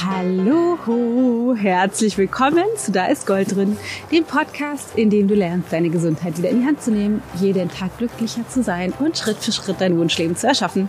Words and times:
Hallo, 0.00 0.76
herzlich 1.54 2.18
willkommen 2.18 2.64
zu 2.76 2.92
Da 2.92 3.06
ist 3.06 3.26
Gold 3.26 3.54
drin, 3.54 3.76
dem 4.10 4.24
Podcast, 4.24 4.90
in 4.96 5.08
dem 5.08 5.28
du 5.28 5.34
lernst, 5.34 5.72
deine 5.72 5.88
Gesundheit 5.88 6.36
wieder 6.36 6.50
in 6.50 6.60
die 6.60 6.66
Hand 6.66 6.82
zu 6.82 6.90
nehmen, 6.90 7.22
jeden 7.40 7.70
Tag 7.70 7.96
glücklicher 7.98 8.48
zu 8.48 8.62
sein 8.62 8.92
und 8.98 9.16
Schritt 9.16 9.38
für 9.38 9.52
Schritt 9.52 9.76
dein 9.80 9.96
Wunschleben 9.98 10.36
zu 10.36 10.46
erschaffen. 10.46 10.88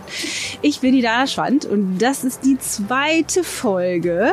Ich 0.60 0.80
bin 0.80 0.92
die 0.92 1.02
Dana 1.02 1.26
Schwand 1.26 1.64
und 1.64 1.98
das 1.98 2.24
ist 2.24 2.44
die 2.44 2.58
zweite 2.58 3.44
Folge 3.44 4.32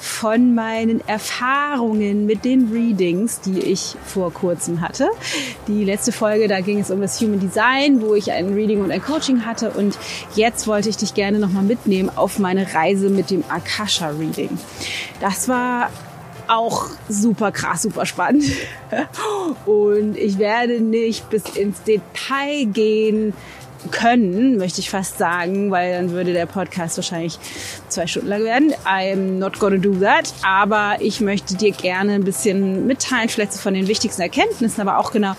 von 0.00 0.54
meinen 0.54 1.06
Erfahrungen 1.08 2.26
mit 2.26 2.44
den 2.44 2.70
Readings, 2.72 3.40
die 3.40 3.60
ich 3.60 3.96
vor 4.04 4.32
kurzem 4.32 4.80
hatte. 4.80 5.08
Die 5.68 5.84
letzte 5.84 6.12
Folge, 6.12 6.48
da 6.48 6.60
ging 6.60 6.80
es 6.80 6.90
um 6.90 7.00
das 7.00 7.20
Human 7.20 7.40
Design, 7.40 8.02
wo 8.02 8.14
ich 8.14 8.32
ein 8.32 8.52
Reading 8.52 8.82
und 8.82 8.90
ein 8.90 9.02
Coaching 9.02 9.46
hatte 9.46 9.70
und 9.70 9.98
jetzt 10.34 10.66
wollte 10.66 10.88
ich 10.88 10.96
dich 10.96 11.14
gerne 11.14 11.38
nochmal 11.38 11.64
mitnehmen 11.64 12.10
auf 12.14 12.38
meine 12.38 12.74
Reise 12.74 13.08
mit 13.10 13.30
dem 13.30 13.44
Akasha 13.48 14.08
Reading. 14.10 14.50
Das 15.20 15.48
war 15.48 15.61
auch 16.48 16.86
super 17.08 17.52
krass, 17.52 17.82
super 17.82 18.06
spannend. 18.06 18.44
Und 19.66 20.16
ich 20.16 20.38
werde 20.38 20.80
nicht 20.80 21.30
bis 21.30 21.44
ins 21.56 21.82
Detail 21.82 22.66
gehen 22.66 23.32
können, 23.90 24.58
möchte 24.58 24.80
ich 24.80 24.90
fast 24.90 25.18
sagen, 25.18 25.70
weil 25.70 25.92
dann 25.92 26.10
würde 26.12 26.32
der 26.32 26.46
Podcast 26.46 26.96
wahrscheinlich 26.98 27.38
zwei 27.88 28.06
Stunden 28.06 28.28
lang 28.28 28.44
werden. 28.44 28.72
I'm 28.86 29.38
not 29.38 29.58
gonna 29.58 29.78
do 29.78 29.94
that. 29.96 30.32
Aber 30.46 30.96
ich 31.00 31.20
möchte 31.20 31.56
dir 31.56 31.72
gerne 31.72 32.14
ein 32.14 32.24
bisschen 32.24 32.86
mitteilen, 32.86 33.28
vielleicht 33.28 33.54
so 33.54 33.58
von 33.58 33.74
den 33.74 33.88
wichtigsten 33.88 34.22
Erkenntnissen, 34.22 34.80
aber 34.80 34.98
auch 34.98 35.10
genau, 35.10 35.34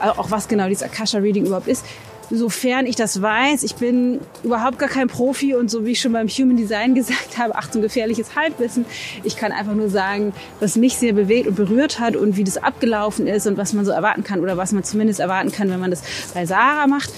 auch 0.00 0.30
was 0.30 0.48
genau 0.48 0.68
dieses 0.68 0.82
Akasha 0.82 1.18
Reading 1.18 1.46
überhaupt 1.46 1.68
ist 1.68 1.84
sofern 2.30 2.86
ich 2.86 2.96
das 2.96 3.20
weiß, 3.22 3.62
ich 3.62 3.76
bin 3.76 4.20
überhaupt 4.42 4.78
gar 4.78 4.88
kein 4.88 5.08
Profi 5.08 5.54
und 5.54 5.70
so 5.70 5.84
wie 5.84 5.92
ich 5.92 6.00
schon 6.00 6.12
beim 6.12 6.28
Human 6.28 6.56
Design 6.56 6.94
gesagt 6.96 7.38
habe, 7.38 7.54
Achtung, 7.54 7.82
gefährliches 7.82 8.34
Halbwissen. 8.36 8.84
Ich 9.24 9.36
kann 9.36 9.52
einfach 9.52 9.74
nur 9.74 9.88
sagen, 9.88 10.32
was 10.60 10.76
mich 10.76 10.96
sehr 10.96 11.12
bewegt 11.12 11.46
und 11.46 11.56
berührt 11.56 12.00
hat 12.00 12.16
und 12.16 12.36
wie 12.36 12.44
das 12.44 12.56
abgelaufen 12.56 13.26
ist 13.26 13.46
und 13.46 13.56
was 13.56 13.72
man 13.72 13.84
so 13.84 13.90
erwarten 13.90 14.24
kann 14.24 14.40
oder 14.40 14.56
was 14.56 14.72
man 14.72 14.84
zumindest 14.84 15.20
erwarten 15.20 15.52
kann, 15.52 15.70
wenn 15.70 15.80
man 15.80 15.90
das 15.90 16.02
bei 16.34 16.46
Sarah 16.46 16.86
macht. 16.86 17.12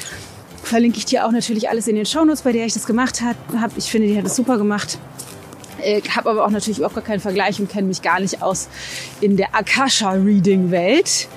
Verlinke 0.63 0.99
ich 0.99 1.07
dir 1.07 1.27
auch 1.27 1.31
natürlich 1.31 1.71
alles 1.71 1.89
in 1.89 1.97
den 1.97 2.05
Shownotes, 2.05 2.43
bei 2.43 2.53
der 2.53 2.67
ich 2.67 2.75
das 2.75 2.87
gemacht 2.87 3.23
habe. 3.23 3.39
Ich 3.77 3.91
finde, 3.91 4.09
die 4.09 4.19
hat 4.19 4.25
das 4.25 4.37
super 4.37 4.59
gemacht. 4.59 4.99
Ich 5.79 5.85
äh, 5.85 6.01
habe 6.11 6.31
aber 6.31 6.45
auch 6.45 6.51
natürlich 6.51 6.79
überhaupt 6.79 6.97
gar 6.97 7.05
keinen 7.05 7.21
Vergleich 7.21 7.61
und 7.61 7.69
kenne 7.71 7.89
mich 7.89 8.03
gar 8.03 8.21
nicht 8.21 8.43
aus 8.43 8.69
in 9.21 9.37
der 9.37 9.55
Akasha-Reading-Welt 9.55 11.29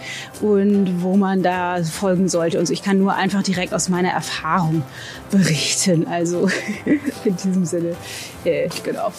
und 0.42 1.02
wo 1.04 1.16
man 1.16 1.44
da 1.44 1.84
folgen 1.84 2.30
sollte. 2.30 2.60
Und 2.60 2.66
so. 2.66 2.74
ich 2.74 2.84
kann 2.84 2.98
nur 3.00 3.14
einfach 3.14 3.44
direkt 3.44 3.74
aus 3.74 3.90
meiner 3.90 4.10
Erfahrung 4.10 4.84
berichten. 5.30 6.08
Also 6.08 6.50
in 7.24 7.36
diesem 7.36 7.66
Sinne, 7.66 7.96
äh, 8.44 8.70
genau. 8.84 9.12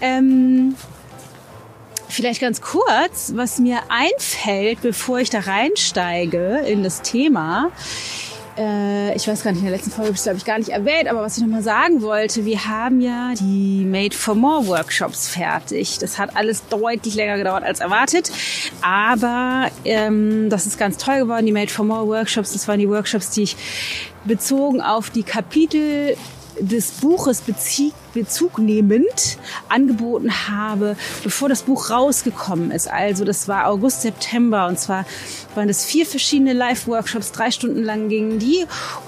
Ähm, 0.00 0.74
vielleicht 2.08 2.40
ganz 2.40 2.60
kurz, 2.60 3.32
was 3.34 3.58
mir 3.58 3.80
einfällt, 3.88 4.80
bevor 4.82 5.18
ich 5.18 5.30
da 5.30 5.40
reinsteige 5.40 6.62
in 6.66 6.82
das 6.82 7.02
Thema 7.02 7.70
äh, 8.58 9.14
ich 9.14 9.28
weiß 9.28 9.44
gar 9.44 9.52
nicht, 9.52 9.60
in 9.60 9.66
der 9.66 9.76
letzten 9.76 9.90
Folge 9.90 10.08
habe 10.08 10.14
ich 10.14 10.18
es, 10.18 10.24
glaube 10.24 10.38
ich, 10.38 10.44
gar 10.44 10.58
nicht 10.58 10.70
erwähnt, 10.70 11.08
aber 11.08 11.22
was 11.22 11.36
ich 11.36 11.42
nochmal 11.42 11.62
sagen 11.62 12.02
wollte, 12.02 12.44
wir 12.44 12.66
haben 12.66 13.00
ja 13.00 13.32
die 13.38 13.84
Made 13.84 14.16
for 14.16 14.34
More 14.34 14.66
Workshops 14.66 15.28
fertig. 15.28 15.98
Das 15.98 16.18
hat 16.18 16.36
alles 16.36 16.66
deutlich 16.68 17.14
länger 17.14 17.38
gedauert 17.38 17.62
als 17.62 17.80
erwartet, 17.80 18.30
aber 18.82 19.70
ähm, 19.84 20.50
das 20.50 20.66
ist 20.66 20.78
ganz 20.78 20.96
toll 20.96 21.20
geworden, 21.20 21.46
die 21.46 21.52
Made 21.52 21.70
for 21.70 21.84
More 21.84 22.06
Workshops. 22.08 22.52
Das 22.52 22.66
waren 22.66 22.80
die 22.80 22.88
Workshops, 22.88 23.30
die 23.30 23.44
ich 23.44 23.56
bezogen 24.24 24.80
auf 24.80 25.10
die 25.10 25.22
Kapitel 25.22 26.16
des 26.60 26.90
Buches 26.92 27.40
Bezug, 27.40 27.92
Bezug 28.14 28.58
nehmend 28.58 29.38
angeboten 29.68 30.48
habe, 30.48 30.96
bevor 31.22 31.48
das 31.48 31.62
Buch 31.62 31.90
rausgekommen 31.90 32.70
ist. 32.70 32.90
Also 32.90 33.24
das 33.24 33.48
war 33.48 33.66
August, 33.68 34.02
September 34.02 34.66
und 34.66 34.78
zwar 34.78 35.04
waren 35.54 35.68
das 35.68 35.84
vier 35.84 36.06
verschiedene 36.06 36.52
Live-Workshops, 36.52 37.32
drei 37.32 37.50
Stunden 37.50 37.82
lang 37.82 38.08
gingen 38.08 38.38
die 38.38 38.64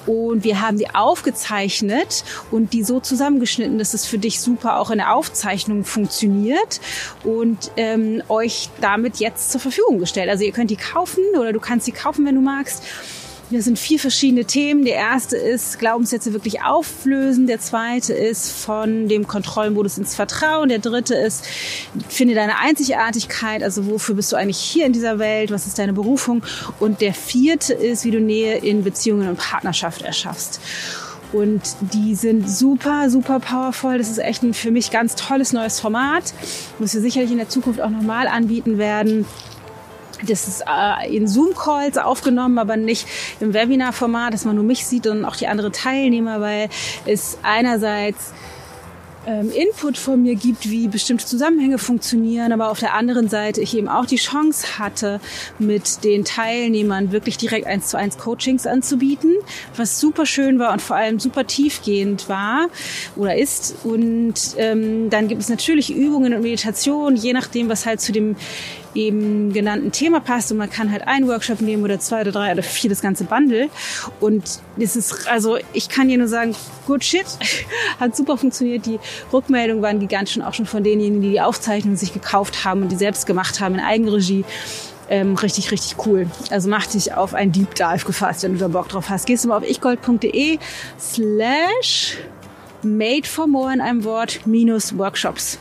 und 0.06 0.44
wir 0.44 0.60
haben 0.60 0.78
die 0.78 0.94
aufgezeichnet 0.94 2.24
und 2.50 2.72
die 2.72 2.84
so 2.84 3.00
zusammengeschnitten, 3.00 3.78
dass 3.78 3.94
es 3.94 4.06
für 4.06 4.18
dich 4.18 4.40
super 4.40 4.78
auch 4.78 4.90
in 4.90 4.98
der 4.98 5.14
Aufzeichnung 5.14 5.84
funktioniert 5.84 6.80
und 7.24 7.70
ähm, 7.76 8.22
euch 8.28 8.68
damit 8.80 9.16
jetzt 9.16 9.50
zur 9.50 9.60
Verfügung 9.60 9.98
gestellt. 9.98 10.28
Also 10.28 10.44
ihr 10.44 10.52
könnt 10.52 10.70
die 10.70 10.76
kaufen 10.76 11.22
oder 11.38 11.52
du 11.52 11.60
kannst 11.60 11.86
sie 11.86 11.92
kaufen, 11.92 12.26
wenn 12.26 12.34
du 12.34 12.40
magst. 12.40 12.82
Das 13.52 13.64
sind 13.64 13.80
vier 13.80 13.98
verschiedene 13.98 14.44
Themen. 14.44 14.84
Der 14.84 14.94
erste 14.94 15.36
ist 15.36 15.80
Glaubenssätze 15.80 16.32
wirklich 16.32 16.62
auflösen. 16.62 17.48
Der 17.48 17.58
zweite 17.58 18.12
ist 18.12 18.52
von 18.52 19.08
dem 19.08 19.26
Kontrollmodus 19.26 19.98
ins 19.98 20.14
Vertrauen. 20.14 20.68
Der 20.68 20.78
dritte 20.78 21.16
ist 21.16 21.44
finde 22.08 22.34
deine 22.34 22.58
Einzigartigkeit. 22.58 23.64
Also 23.64 23.86
wofür 23.86 24.14
bist 24.14 24.30
du 24.30 24.36
eigentlich 24.36 24.58
hier 24.58 24.86
in 24.86 24.92
dieser 24.92 25.18
Welt? 25.18 25.50
Was 25.50 25.66
ist 25.66 25.80
deine 25.80 25.92
Berufung? 25.92 26.44
Und 26.78 27.00
der 27.00 27.12
vierte 27.12 27.74
ist, 27.74 28.04
wie 28.04 28.12
du 28.12 28.20
Nähe 28.20 28.58
in 28.58 28.84
Beziehungen 28.84 29.28
und 29.28 29.38
Partnerschaft 29.38 30.02
erschaffst. 30.02 30.60
Und 31.32 31.62
die 31.92 32.14
sind 32.14 32.48
super, 32.48 33.10
super 33.10 33.40
powerful. 33.40 33.98
Das 33.98 34.10
ist 34.10 34.18
echt 34.18 34.42
ein 34.42 34.54
für 34.54 34.70
mich 34.70 34.90
ganz 34.90 35.14
tolles 35.14 35.52
neues 35.52 35.80
Format, 35.80 36.34
was 36.78 36.94
wir 36.94 37.00
sicherlich 37.00 37.30
in 37.30 37.38
der 37.38 37.48
Zukunft 37.48 37.80
auch 37.80 37.90
nochmal 37.90 38.26
anbieten 38.26 38.78
werden. 38.78 39.26
Das 40.26 40.48
ist 40.48 40.62
äh, 40.66 41.14
in 41.14 41.26
Zoom-Calls 41.26 41.98
aufgenommen, 41.98 42.58
aber 42.58 42.76
nicht 42.76 43.06
im 43.40 43.54
Webinar-Format, 43.54 44.34
dass 44.34 44.44
man 44.44 44.56
nur 44.56 44.64
mich 44.64 44.86
sieht 44.86 45.06
und 45.06 45.24
auch 45.24 45.36
die 45.36 45.46
anderen 45.46 45.72
Teilnehmer, 45.72 46.40
weil 46.40 46.68
es 47.06 47.38
einerseits 47.42 48.32
ähm, 49.26 49.50
Input 49.50 49.98
von 49.98 50.22
mir 50.22 50.34
gibt, 50.34 50.70
wie 50.70 50.88
bestimmte 50.88 51.26
Zusammenhänge 51.26 51.78
funktionieren, 51.78 52.52
aber 52.52 52.70
auf 52.70 52.80
der 52.80 52.94
anderen 52.94 53.28
Seite 53.28 53.60
ich 53.60 53.76
eben 53.76 53.88
auch 53.88 54.06
die 54.06 54.16
Chance 54.16 54.78
hatte, 54.78 55.20
mit 55.58 56.04
den 56.04 56.24
Teilnehmern 56.24 57.12
wirklich 57.12 57.36
direkt 57.36 57.66
eins 57.66 57.88
zu 57.88 57.98
eins 57.98 58.16
Coachings 58.16 58.66
anzubieten, 58.66 59.34
was 59.76 60.00
super 60.00 60.26
schön 60.26 60.58
war 60.58 60.72
und 60.72 60.80
vor 60.80 60.96
allem 60.96 61.20
super 61.20 61.46
tiefgehend 61.46 62.28
war 62.28 62.68
oder 63.16 63.36
ist. 63.36 63.76
Und 63.84 64.34
ähm, 64.56 65.10
dann 65.10 65.28
gibt 65.28 65.42
es 65.42 65.48
natürlich 65.48 65.94
Übungen 65.94 66.32
und 66.32 66.42
Meditationen, 66.42 67.16
je 67.16 67.32
nachdem, 67.32 67.68
was 67.68 67.86
halt 67.86 68.00
zu 68.00 68.12
dem 68.12 68.36
eben 68.94 69.52
genannten 69.52 69.92
Thema 69.92 70.20
passt 70.20 70.50
und 70.50 70.58
man 70.58 70.70
kann 70.70 70.90
halt 70.90 71.06
einen 71.06 71.28
Workshop 71.28 71.60
nehmen 71.60 71.84
oder 71.84 71.98
zwei 72.00 72.22
oder 72.22 72.32
drei 72.32 72.52
oder 72.52 72.62
vier, 72.62 72.90
das 72.90 73.00
ganze 73.00 73.24
Bundle. 73.24 73.68
Und 74.20 74.60
es 74.78 74.96
ist, 74.96 75.28
also 75.28 75.58
ich 75.72 75.88
kann 75.88 76.08
dir 76.08 76.18
nur 76.18 76.28
sagen, 76.28 76.54
good 76.86 77.04
shit, 77.04 77.26
hat 78.00 78.16
super 78.16 78.36
funktioniert. 78.36 78.86
Die 78.86 78.98
Rückmeldungen 79.32 79.82
waren 79.82 80.00
gigantisch 80.00 80.36
und 80.36 80.42
auch 80.42 80.54
schon 80.54 80.66
von 80.66 80.82
denjenigen, 80.82 81.22
die 81.22 81.30
die 81.30 81.40
Aufzeichnung 81.40 81.96
sich 81.96 82.12
gekauft 82.12 82.64
haben 82.64 82.82
und 82.82 82.92
die 82.92 82.96
selbst 82.96 83.26
gemacht 83.26 83.60
haben 83.60 83.74
in 83.74 83.80
Eigenregie. 83.80 84.44
Ähm, 85.08 85.34
richtig, 85.34 85.72
richtig 85.72 86.06
cool. 86.06 86.28
Also 86.50 86.68
mach 86.68 86.86
dich 86.86 87.14
auf 87.14 87.34
ein 87.34 87.50
Deep 87.50 87.74
Dive 87.74 88.04
gefasst, 88.06 88.44
wenn 88.44 88.52
du 88.52 88.58
da 88.58 88.68
Bock 88.68 88.88
drauf 88.88 89.10
hast. 89.10 89.26
Gehst 89.26 89.44
du 89.44 89.48
mal 89.48 89.56
auf 89.56 89.68
ichgold.de 89.68 90.58
slash 91.00 92.16
made 92.82 93.26
for 93.26 93.48
more 93.48 93.72
in 93.72 93.80
einem 93.80 94.04
Wort 94.04 94.46
minus 94.46 94.96
Workshops 94.96 95.58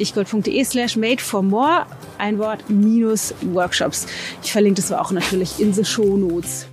ichgold.de 0.00 0.64
slash 0.64 0.96
made 0.96 1.20
for 1.20 1.42
more, 1.42 1.86
ein 2.18 2.38
Wort 2.38 2.68
minus 2.68 3.34
Workshops. 3.42 4.06
Ich 4.42 4.52
verlinke 4.52 4.80
das 4.80 4.92
auch 4.92 5.10
natürlich 5.10 5.60
in 5.60 5.72
the 5.72 5.84
Show 5.84 6.16
Notes. 6.16 6.66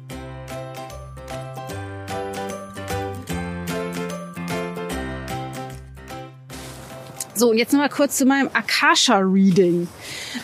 So, 7.38 7.52
und 7.52 7.60
jetzt 7.60 7.72
nochmal 7.72 7.90
kurz 7.90 8.18
zu 8.18 8.26
meinem 8.26 8.50
Akasha-Reading. 8.52 9.88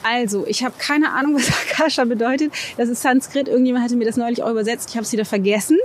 Also, 0.03 0.45
ich 0.45 0.63
habe 0.63 0.75
keine 0.77 1.11
Ahnung, 1.11 1.35
was 1.37 1.49
Akasha 1.49 2.05
bedeutet. 2.05 2.53
Das 2.77 2.87
ist 2.87 3.01
Sanskrit. 3.01 3.47
Irgendjemand 3.47 3.83
hatte 3.83 3.95
mir 3.95 4.05
das 4.05 4.15
neulich 4.15 4.43
auch 4.43 4.49
übersetzt. 4.51 4.89
Ich 4.91 4.95
habe 4.95 5.03
es 5.03 5.11
wieder 5.11 5.25
vergessen. 5.25 5.79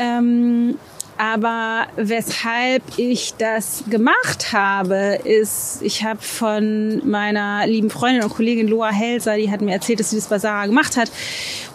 Ähm, 0.00 0.76
aber 1.18 1.88
weshalb 1.96 2.82
ich 2.96 3.34
das 3.38 3.84
gemacht 3.90 4.52
habe, 4.52 5.18
ist, 5.24 5.80
ich 5.82 6.04
habe 6.04 6.20
von 6.22 7.02
meiner 7.08 7.66
lieben 7.66 7.90
Freundin 7.90 8.22
und 8.22 8.30
Kollegin 8.30 8.68
Loa 8.68 8.90
Helser, 8.90 9.36
die 9.36 9.50
hat 9.50 9.60
mir 9.60 9.72
erzählt, 9.72 9.98
dass 9.98 10.10
sie 10.10 10.16
das 10.16 10.28
bei 10.28 10.38
Sarah 10.38 10.66
gemacht 10.66 10.96
hat. 10.96 11.10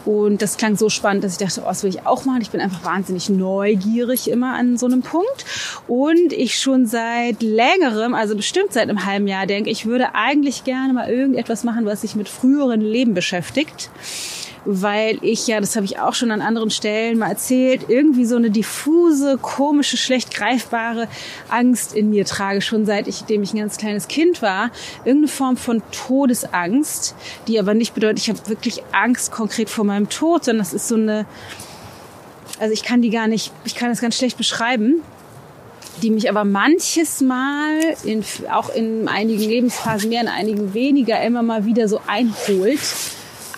Und 0.06 0.42
das 0.42 0.58
klang 0.58 0.76
so 0.76 0.90
spannend, 0.90 1.24
dass 1.24 1.34
ich 1.34 1.38
dachte, 1.38 1.62
oh, 1.62 1.68
das 1.68 1.84
will 1.84 1.90
ich 1.90 2.06
auch 2.06 2.26
machen. 2.26 2.42
Ich 2.42 2.52
bin 2.52 2.62
einfach 2.62 2.84
wahnsinnig 2.84 3.30
neugierig 3.30 4.30
immer 4.30 4.54
an 4.54 4.78
so 4.78 4.86
einem 4.86 5.02
Punkt. 5.02 5.46
Und 5.88 6.34
ich 6.34 6.60
schon 6.60 6.86
seit 6.86 7.42
längerem, 7.42 8.14
also 8.14 8.36
bestimmt 8.36 8.74
seit 8.74 8.90
einem 8.90 9.06
halben 9.06 9.28
Jahr, 9.28 9.46
denke, 9.46 9.70
ich 9.70 9.86
würde 9.86 10.16
eigentlich 10.16 10.64
gerne 10.64 10.94
mal 10.94 11.10
irgendetwas 11.10 11.64
machen, 11.64 11.86
was 11.86 12.02
sich 12.02 12.16
mit 12.16 12.30
früheren 12.30 12.82
Leben 12.82 13.14
beschäftigt 13.14 13.90
weil 14.66 15.18
ich 15.22 15.48
ja, 15.48 15.60
das 15.60 15.76
habe 15.76 15.86
ich 15.86 16.00
auch 16.00 16.14
schon 16.14 16.32
an 16.32 16.42
anderen 16.42 16.70
Stellen 16.70 17.18
mal 17.18 17.30
erzählt, 17.30 17.86
irgendwie 17.90 18.26
so 18.26 18.36
eine 18.36 18.50
diffuse, 18.50 19.38
komische, 19.42 19.98
schlecht 19.98 20.34
greifbare 20.34 21.08
Angst 21.50 21.94
in 21.94 22.10
mir 22.10 22.26
trage, 22.26 22.62
schon 22.62 22.86
seit 22.86 23.08
ich, 23.08 23.24
dem 23.24 23.44
ich 23.44 23.54
ein 23.54 23.60
ganz 23.60 23.78
kleines 23.78 24.08
Kind 24.08 24.42
war. 24.42 24.72
Irgendeine 25.00 25.28
Form 25.28 25.58
von 25.58 25.82
Todesangst, 25.92 27.16
die 27.48 27.60
aber 27.60 27.74
nicht 27.74 27.94
bedeutet, 27.94 28.20
ich 28.20 28.30
habe 28.30 28.40
wirklich 28.48 28.84
Angst 28.92 29.32
konkret 29.32 29.70
vor 29.70 29.84
meinem 29.84 30.10
Tod, 30.10 30.46
sondern 30.46 30.64
das 30.64 30.74
ist 30.74 30.88
so 30.88 30.96
eine, 30.96 31.26
also 32.60 32.74
ich 32.74 32.84
kann 32.84 33.02
die 33.02 33.10
gar 33.10 33.28
nicht, 33.28 33.52
ich 33.66 33.76
kann 33.76 33.90
das 33.90 34.02
ganz 34.02 34.18
schlecht 34.18 34.38
beschreiben. 34.38 35.02
die 36.02 36.10
mich 36.10 36.30
aber 36.30 36.44
manches 36.44 37.22
Mal, 37.22 37.96
in, 38.04 38.24
auch 38.52 38.70
in 38.70 39.08
einigen 39.08 39.42
Lebensphasen 39.42 40.10
mehr, 40.10 40.22
in 40.22 40.28
einigen 40.28 40.74
weniger, 40.74 41.22
immer 41.22 41.44
mal 41.44 41.66
wieder 41.66 41.88
so 41.88 42.02
einholt. 42.08 42.80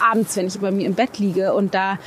Abends, 0.01 0.36
wenn 0.36 0.47
ich 0.47 0.59
bei 0.59 0.71
mir 0.71 0.86
im 0.86 0.94
Bett 0.94 1.19
liege 1.19 1.53
und 1.53 1.74
da 1.74 1.97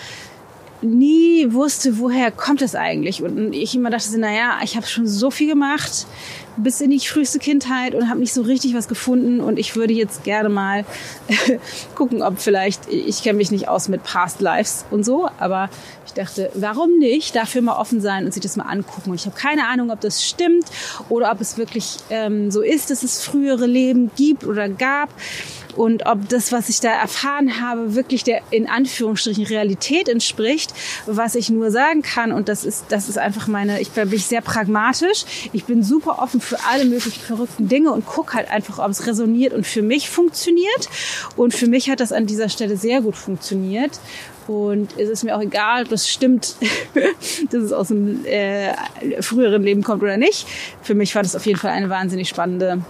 nie 0.82 1.52
wusste, 1.52 1.98
woher 1.98 2.30
kommt 2.30 2.62
es 2.62 2.74
eigentlich. 2.74 3.22
Und 3.22 3.52
ich 3.52 3.74
immer 3.74 3.90
dachte, 3.90 4.18
naja, 4.18 4.58
ich 4.62 4.76
habe 4.76 4.86
schon 4.86 5.06
so 5.06 5.30
viel 5.30 5.48
gemacht 5.48 6.06
bis 6.56 6.80
in 6.80 6.90
die 6.90 6.98
früheste 6.98 7.38
Kindheit 7.38 7.94
und 7.94 8.08
habe 8.08 8.20
nicht 8.20 8.32
so 8.32 8.42
richtig 8.42 8.74
was 8.74 8.88
gefunden. 8.88 9.40
Und 9.40 9.58
ich 9.58 9.76
würde 9.76 9.92
jetzt 9.92 10.24
gerne 10.24 10.48
mal 10.48 10.84
gucken, 11.94 12.22
ob 12.22 12.38
vielleicht, 12.38 12.88
ich 12.88 13.22
kenne 13.22 13.38
mich 13.38 13.50
nicht 13.50 13.68
aus 13.68 13.88
mit 13.88 14.02
Past 14.02 14.40
Lives 14.40 14.84
und 14.90 15.04
so, 15.04 15.28
aber 15.38 15.68
ich 16.06 16.12
dachte, 16.14 16.50
warum 16.54 16.98
nicht 16.98 17.36
dafür 17.36 17.62
mal 17.62 17.76
offen 17.76 18.00
sein 18.00 18.24
und 18.24 18.32
sich 18.32 18.42
das 18.42 18.56
mal 18.56 18.64
angucken. 18.64 19.10
Und 19.10 19.16
ich 19.16 19.26
habe 19.26 19.36
keine 19.36 19.66
Ahnung, 19.66 19.90
ob 19.90 20.00
das 20.00 20.24
stimmt 20.24 20.66
oder 21.08 21.30
ob 21.30 21.40
es 21.40 21.58
wirklich 21.58 21.96
ähm, 22.10 22.50
so 22.50 22.62
ist, 22.62 22.90
dass 22.90 23.02
es 23.02 23.22
frühere 23.22 23.66
Leben 23.66 24.10
gibt 24.16 24.44
oder 24.44 24.68
gab 24.68 25.10
und 25.78 26.06
ob 26.06 26.28
das, 26.28 26.50
was 26.50 26.68
ich 26.68 26.80
da 26.80 26.90
erfahren 26.90 27.60
habe, 27.60 27.94
wirklich 27.94 28.24
der 28.24 28.40
in 28.50 28.68
Anführungsstrichen 28.68 29.46
Realität 29.46 30.08
entspricht, 30.08 30.74
was 31.06 31.36
ich 31.36 31.50
nur 31.50 31.70
sagen 31.70 32.02
kann. 32.02 32.32
Und 32.32 32.48
das 32.48 32.64
ist, 32.64 32.86
das 32.88 33.08
ist 33.08 33.16
einfach 33.16 33.46
meine, 33.46 33.80
ich 33.80 33.92
bin 33.92 34.10
sehr 34.18 34.40
pragmatisch. 34.40 35.24
Ich 35.52 35.66
bin 35.66 35.84
super 35.84 36.18
offen 36.18 36.40
für 36.40 36.58
alle 36.68 36.84
möglichen 36.84 37.20
verrückten 37.20 37.68
Dinge 37.68 37.92
und 37.92 38.06
gucke 38.06 38.34
halt 38.34 38.50
einfach, 38.50 38.80
ob 38.80 38.90
es 38.90 39.06
resoniert 39.06 39.54
und 39.54 39.68
für 39.68 39.82
mich 39.82 40.10
funktioniert. 40.10 40.88
Und 41.36 41.54
für 41.54 41.68
mich 41.68 41.88
hat 41.88 42.00
das 42.00 42.10
an 42.10 42.26
dieser 42.26 42.48
Stelle 42.48 42.76
sehr 42.76 43.00
gut 43.00 43.14
funktioniert. 43.14 44.00
Und 44.48 44.98
es 44.98 45.08
ist 45.08 45.22
mir 45.22 45.36
auch 45.36 45.42
egal, 45.42 45.84
ob 45.84 45.90
das 45.90 46.08
stimmt, 46.08 46.56
dass 47.52 47.62
es 47.62 47.72
aus 47.72 47.92
einem 47.92 48.24
äh, 48.24 48.72
früheren 49.20 49.62
Leben 49.62 49.84
kommt 49.84 50.02
oder 50.02 50.16
nicht. 50.16 50.48
Für 50.82 50.96
mich 50.96 51.14
war 51.14 51.22
das 51.22 51.36
auf 51.36 51.46
jeden 51.46 51.58
Fall 51.58 51.70
eine 51.70 51.88
wahnsinnig 51.88 52.28
spannende 52.28 52.82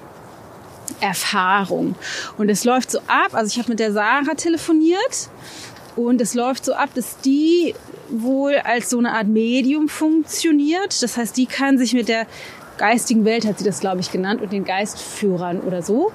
Erfahrung. 1.01 1.95
Und 2.37 2.49
es 2.49 2.65
läuft 2.65 2.91
so 2.91 2.99
ab, 3.07 3.33
also 3.33 3.53
ich 3.53 3.59
habe 3.59 3.71
mit 3.71 3.81
der 3.81 3.93
Sarah 3.93 4.35
telefoniert 4.35 5.29
und 5.97 6.21
es 6.21 6.35
läuft 6.35 6.65
so 6.65 6.75
ab, 6.75 6.91
dass 6.95 7.19
die 7.21 7.75
wohl 8.11 8.55
als 8.57 8.91
so 8.91 8.99
eine 8.99 9.13
Art 9.13 9.27
Medium 9.27 9.89
funktioniert. 9.89 11.03
Das 11.03 11.17
heißt, 11.17 11.37
die 11.37 11.47
kann 11.47 11.79
sich 11.79 11.93
mit 11.93 12.09
der 12.09 12.27
geistigen 12.79 13.25
Welt, 13.25 13.47
hat 13.47 13.59
sie 13.59 13.65
das, 13.65 13.81
glaube 13.81 14.01
ich, 14.01 14.11
genannt, 14.11 14.41
und 14.41 14.53
den 14.53 14.65
Geistführern 14.65 15.61
oder 15.61 15.83
so 15.83 16.13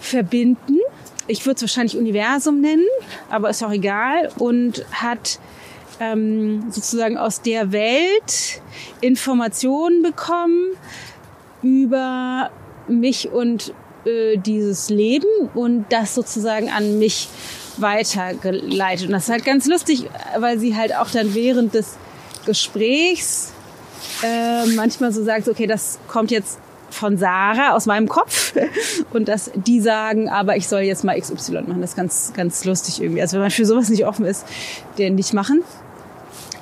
verbinden. 0.00 0.78
Ich 1.26 1.44
würde 1.46 1.56
es 1.56 1.62
wahrscheinlich 1.62 1.96
Universum 1.96 2.60
nennen, 2.60 2.86
aber 3.30 3.50
ist 3.50 3.62
auch 3.62 3.70
egal. 3.70 4.30
Und 4.38 4.84
hat 4.92 5.38
ähm, 6.00 6.64
sozusagen 6.70 7.18
aus 7.18 7.42
der 7.42 7.72
Welt 7.72 8.62
Informationen 9.00 10.02
bekommen 10.02 10.72
über 11.62 12.50
mich 12.88 13.30
und 13.30 13.72
äh, 14.04 14.36
dieses 14.36 14.90
Leben 14.90 15.26
und 15.54 15.86
das 15.90 16.14
sozusagen 16.14 16.70
an 16.70 16.98
mich 16.98 17.28
weitergeleitet. 17.78 19.06
Und 19.06 19.12
das 19.12 19.24
ist 19.24 19.30
halt 19.30 19.44
ganz 19.44 19.66
lustig, 19.66 20.08
weil 20.38 20.58
sie 20.58 20.76
halt 20.76 20.94
auch 20.94 21.10
dann 21.10 21.34
während 21.34 21.74
des 21.74 21.96
Gesprächs 22.46 23.52
äh, 24.22 24.66
manchmal 24.74 25.12
so 25.12 25.22
sagt, 25.24 25.48
okay, 25.48 25.66
das 25.66 25.98
kommt 26.08 26.30
jetzt 26.30 26.58
von 26.90 27.18
Sarah 27.18 27.74
aus 27.74 27.86
meinem 27.86 28.08
Kopf 28.08 28.54
und 29.12 29.28
dass 29.28 29.50
die 29.54 29.80
sagen, 29.80 30.28
aber 30.28 30.56
ich 30.56 30.68
soll 30.68 30.80
jetzt 30.80 31.04
mal 31.04 31.20
XY 31.20 31.62
machen. 31.66 31.80
Das 31.80 31.90
ist 31.90 31.96
ganz, 31.96 32.32
ganz 32.34 32.64
lustig 32.64 33.00
irgendwie. 33.00 33.20
Also 33.20 33.34
wenn 33.34 33.42
man 33.42 33.50
für 33.50 33.66
sowas 33.66 33.88
nicht 33.88 34.06
offen 34.06 34.24
ist, 34.24 34.46
den 34.96 35.14
nicht 35.14 35.34
machen 35.34 35.62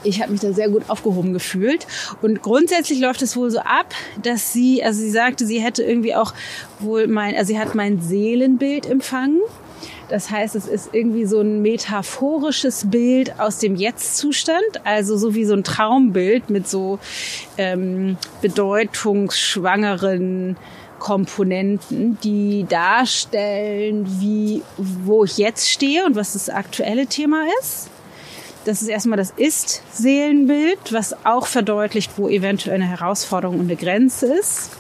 ich 0.07 0.23
habe 0.23 0.33
mich 0.33 0.41
da 0.41 0.53
sehr 0.53 0.69
gut 0.69 0.89
aufgehoben 0.89 1.33
gefühlt. 1.33 1.87
Und 2.23 2.43
grundsätzlich 2.43 3.01
läuft 3.01 3.23
es 3.23 3.37
wohl 3.37 3.51
so 3.51 3.61
ab, 3.61 3.95
dass 4.23 4.53
sie, 4.53 4.83
also 4.83 5.01
sie 5.01 5.11
sagte, 5.11 5.47
sie 5.47 5.61
hätte 5.61 5.83
irgendwie 5.83 6.15
auch 6.15 6.33
wohl 6.79 7.07
mein, 7.07 7.35
also 7.35 7.49
sie 7.49 7.59
hat 7.59 7.75
mein 7.75 8.01
Seelenbild 8.01 8.87
empfangen. 8.87 9.41
Das 10.09 10.31
heißt, 10.31 10.55
es 10.55 10.69
ist 10.69 10.91
irgendwie 10.93 11.27
so 11.27 11.41
ein 11.41 11.63
metaphorisches 11.63 12.91
Bild 12.91 13.41
aus 13.41 13.59
dem 13.59 13.75
Jetzt-Zustand, 13.75 14.85
also 14.85 15.17
so 15.17 15.35
wie 15.35 15.45
so 15.45 15.55
ein 15.55 15.65
Traumbild 15.65 16.49
mit 16.49 16.69
so 16.69 17.01
ähm, 17.59 18.17
bedeutungsschwangeren 18.41 20.57
Komponenten, 21.01 22.19
die 22.23 22.67
darstellen, 22.69 24.07
wie 24.21 24.63
wo 24.77 25.25
ich 25.25 25.39
jetzt 25.39 25.69
stehe 25.69 26.07
und 26.07 26.15
was 26.15 26.35
das 26.35 26.49
aktuelle 26.49 27.07
Thema 27.07 27.43
ist. 27.61 27.91
Das 28.67 28.83
ist 28.83 28.89
erstmal 28.89 29.17
das 29.17 29.33
Ist-Seelenbild, 29.37 30.93
was 30.93 31.15
auch 31.25 31.47
verdeutlicht, 31.47 32.11
wo 32.17 32.29
eventuell 32.29 32.75
eine 32.75 32.89
Herausforderung 32.89 33.61
und 33.61 33.67
eine 33.67 33.77
Grenze 33.77 34.27
ist. 34.27 34.71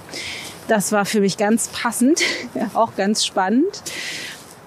Das 0.66 0.90
war 0.90 1.04
für 1.04 1.20
mich 1.20 1.36
ganz 1.36 1.68
passend, 1.68 2.20
auch 2.74 2.96
ganz 2.96 3.24
spannend. 3.24 3.84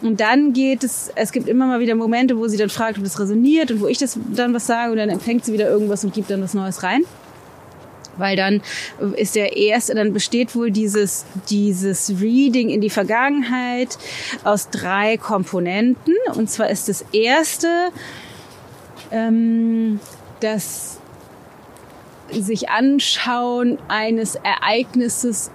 Und 0.01 0.21
dann 0.21 0.54
geht 0.54 0.86
es, 0.86 1.12
es 1.16 1.33
gibt 1.33 1.50
immer 1.50 1.68
mal 1.68 1.81
wieder 1.81 1.95
Momente, 1.95 2.38
wo 2.38 2.48
sie 2.48 2.56
dann 2.56 2.69
fragt, 2.69 2.98
ob 2.98 3.04
das 3.04 3.19
resoniert 3.19 3.71
und 3.71 3.81
wo 3.81 3.88
ich 3.88 3.98
das 3.98 4.18
dann 4.33 4.54
was 4.54 4.68
sage 4.68 4.94
und 4.94 4.98
dann 4.98 5.10
empfängt 5.10 5.44
sie 5.44 5.51
wieder 5.51 5.69
irgendwas 5.69 6.06
und 6.06 6.13
gibt 6.13 6.30
dann 6.30 6.42
was 6.42 6.54
Neues 6.54 6.81
rein. 6.83 7.01
Weil 8.16 8.38
dann 8.38 8.62
ist 9.18 9.36
der 9.36 9.57
erste, 9.57 9.95
dann 9.95 10.13
besteht 10.13 10.56
wohl 10.56 10.71
dieses, 10.71 11.25
dieses 11.50 12.21
Reading 12.21 12.69
in 12.69 12.80
die 12.80 12.89
Vergangenheit 12.89 13.98
aus 14.45 14.69
drei 14.69 15.18
Komponenten. 15.18 16.16
Und 16.36 16.50
zwar 16.50 16.69
ist 16.69 16.88
das 16.88 17.04
erste, 17.12 17.68
ähm, 19.11 20.00
das 20.39 21.00
sich 22.31 22.69
anschauen 22.69 23.79
eines 23.88 24.35
Ereignisses, 24.35 25.51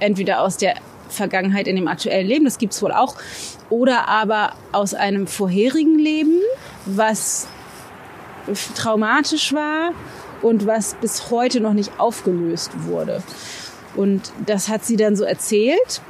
entweder 0.00 0.42
aus 0.42 0.56
der 0.56 0.74
Vergangenheit 1.08 1.68
in 1.68 1.76
dem 1.76 1.88
aktuellen 1.88 2.26
Leben, 2.26 2.44
das 2.44 2.58
gibt's 2.58 2.82
wohl 2.82 2.92
auch, 2.92 3.14
oder 3.70 4.08
aber 4.08 4.52
aus 4.72 4.94
einem 4.94 5.26
vorherigen 5.26 5.98
Leben, 5.98 6.40
was 6.84 7.48
traumatisch 8.74 9.52
war 9.52 9.92
und 10.42 10.66
was 10.66 10.94
bis 10.94 11.30
heute 11.30 11.60
noch 11.60 11.72
nicht 11.72 11.98
aufgelöst 11.98 12.70
wurde. 12.86 13.22
Und 13.96 14.32
das 14.44 14.68
hat 14.68 14.84
sie 14.84 14.96
dann 14.96 15.16
so 15.16 15.24
erzählt. 15.24 16.00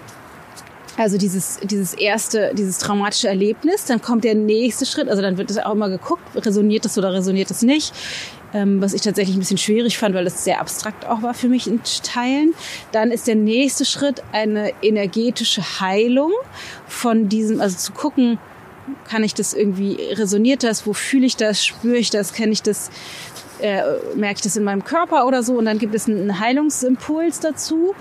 Also 0.97 1.19
dieses, 1.19 1.59
dieses 1.63 1.93
erste, 1.95 2.53
dieses 2.55 2.79
traumatische 2.79 3.29
Erlebnis, 3.29 3.85
dann 3.85 4.01
kommt 4.01 4.25
der 4.25 4.35
nächste 4.35 4.87
Schritt, 4.87 5.09
also 5.09 5.21
dann 5.21 5.37
wird 5.37 5.51
es 5.51 5.59
auch 5.59 5.73
immer 5.73 5.91
geguckt, 5.91 6.23
resoniert 6.35 6.85
das 6.85 6.97
oder 6.97 7.13
resoniert 7.13 7.51
das 7.51 7.63
nicht, 7.63 7.93
ähm, 8.55 8.81
was 8.81 8.95
ich 8.95 9.03
tatsächlich 9.03 9.37
ein 9.37 9.41
bisschen 9.41 9.59
schwierig 9.59 9.99
fand, 9.99 10.15
weil 10.15 10.25
das 10.25 10.45
sehr 10.45 10.61
abstrakt 10.61 11.07
auch 11.07 11.23
war 11.23 11.35
für 11.35 11.49
mich 11.49 11.67
in 11.67 11.81
Teilen. 12.03 12.55
Dann 12.93 13.11
ist 13.11 13.27
der 13.27 13.35
nächste 13.35 13.85
Schritt 13.85 14.23
eine 14.33 14.73
energetische 14.83 15.81
Heilung 15.81 16.33
von 16.89 17.29
diesem, 17.29 17.61
also 17.61 17.77
zu 17.77 17.93
gucken, 17.93 18.39
kann 19.09 19.23
ich 19.25 19.35
das 19.35 19.53
irgendwie, 19.53 19.99
resoniert 20.13 20.63
das, 20.63 20.87
wo 20.87 20.93
fühle 20.93 21.27
ich 21.27 21.37
das, 21.37 21.65
spüre 21.65 21.97
ich 21.97 22.11
das, 22.11 22.33
kenne 22.33 22.53
ich 22.53 22.63
das, 22.63 22.91
äh, 23.61 23.83
merke 24.15 24.37
ich 24.37 24.43
das 24.43 24.57
in 24.57 24.65
meinem 24.65 24.85
Körper 24.85 25.27
oder 25.27 25.43
so? 25.43 25.55
Und 25.55 25.65
dann 25.67 25.79
gibt 25.79 25.95
es 25.95 26.09
einen 26.09 26.39
Heilungsimpuls 26.41 27.41
dazu. 27.41 27.95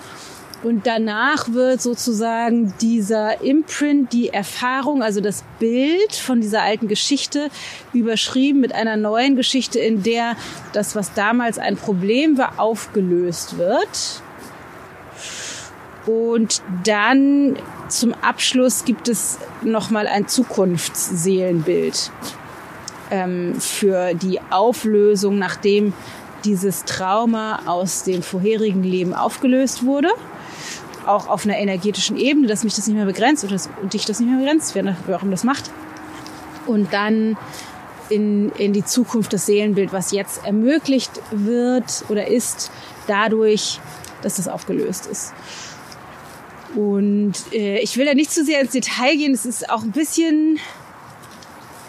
Und 0.65 0.87
danach 0.87 1.53
wird 1.53 1.79
sozusagen 1.79 2.73
dieser 2.81 3.41
Imprint, 3.43 4.11
die 4.13 4.29
Erfahrung, 4.29 5.03
also 5.03 5.21
das 5.21 5.43
Bild 5.59 6.15
von 6.15 6.41
dieser 6.41 6.63
alten 6.63 6.87
Geschichte 6.87 7.49
überschrieben 7.93 8.61
mit 8.61 8.73
einer 8.73 8.97
neuen 8.97 9.35
Geschichte, 9.35 9.77
in 9.77 10.01
der 10.01 10.35
das, 10.73 10.95
was 10.95 11.13
damals 11.13 11.59
ein 11.59 11.77
Problem 11.77 12.39
war, 12.39 12.59
aufgelöst 12.59 13.59
wird. 13.59 14.23
Und 16.07 16.63
dann 16.83 17.57
zum 17.87 18.15
Abschluss 18.23 18.85
gibt 18.85 19.07
es 19.07 19.37
nochmal 19.61 20.07
ein 20.07 20.27
Zukunftsseelenbild 20.27 22.09
ähm, 23.11 23.53
für 23.59 24.15
die 24.15 24.41
Auflösung, 24.49 25.37
nachdem 25.37 25.93
dieses 26.43 26.85
Trauma 26.85 27.59
aus 27.67 28.01
dem 28.01 28.23
vorherigen 28.23 28.81
Leben 28.81 29.13
aufgelöst 29.13 29.85
wurde 29.85 30.09
auch 31.07 31.27
auf 31.27 31.45
einer 31.45 31.57
energetischen 31.57 32.17
Ebene, 32.17 32.47
dass 32.47 32.63
mich 32.63 32.75
das 32.75 32.87
nicht 32.87 32.95
mehr 32.95 33.05
begrenzt 33.05 33.43
oder 33.43 33.53
das, 33.53 33.69
dich 33.93 34.05
das 34.05 34.19
nicht 34.19 34.29
mehr 34.29 34.39
begrenzt, 34.39 34.75
wer, 34.75 34.81
immer 34.81 35.31
das 35.31 35.43
macht. 35.43 35.71
Und 36.65 36.93
dann 36.93 37.37
in, 38.09 38.51
in 38.51 38.73
die 38.73 38.83
Zukunft 38.83 39.33
das 39.33 39.45
Seelenbild, 39.45 39.93
was 39.93 40.11
jetzt 40.11 40.45
ermöglicht 40.45 41.11
wird 41.31 42.05
oder 42.09 42.27
ist, 42.27 42.71
dadurch, 43.07 43.79
dass 44.21 44.35
das 44.35 44.47
aufgelöst 44.47 45.07
ist. 45.07 45.33
Und 46.75 47.33
äh, 47.53 47.79
ich 47.79 47.97
will 47.97 48.05
da 48.05 48.13
nicht 48.13 48.31
zu 48.31 48.43
sehr 48.43 48.61
ins 48.61 48.71
Detail 48.71 49.15
gehen. 49.15 49.33
Es 49.33 49.45
ist 49.45 49.69
auch 49.69 49.83
ein 49.83 49.91
bisschen 49.91 50.59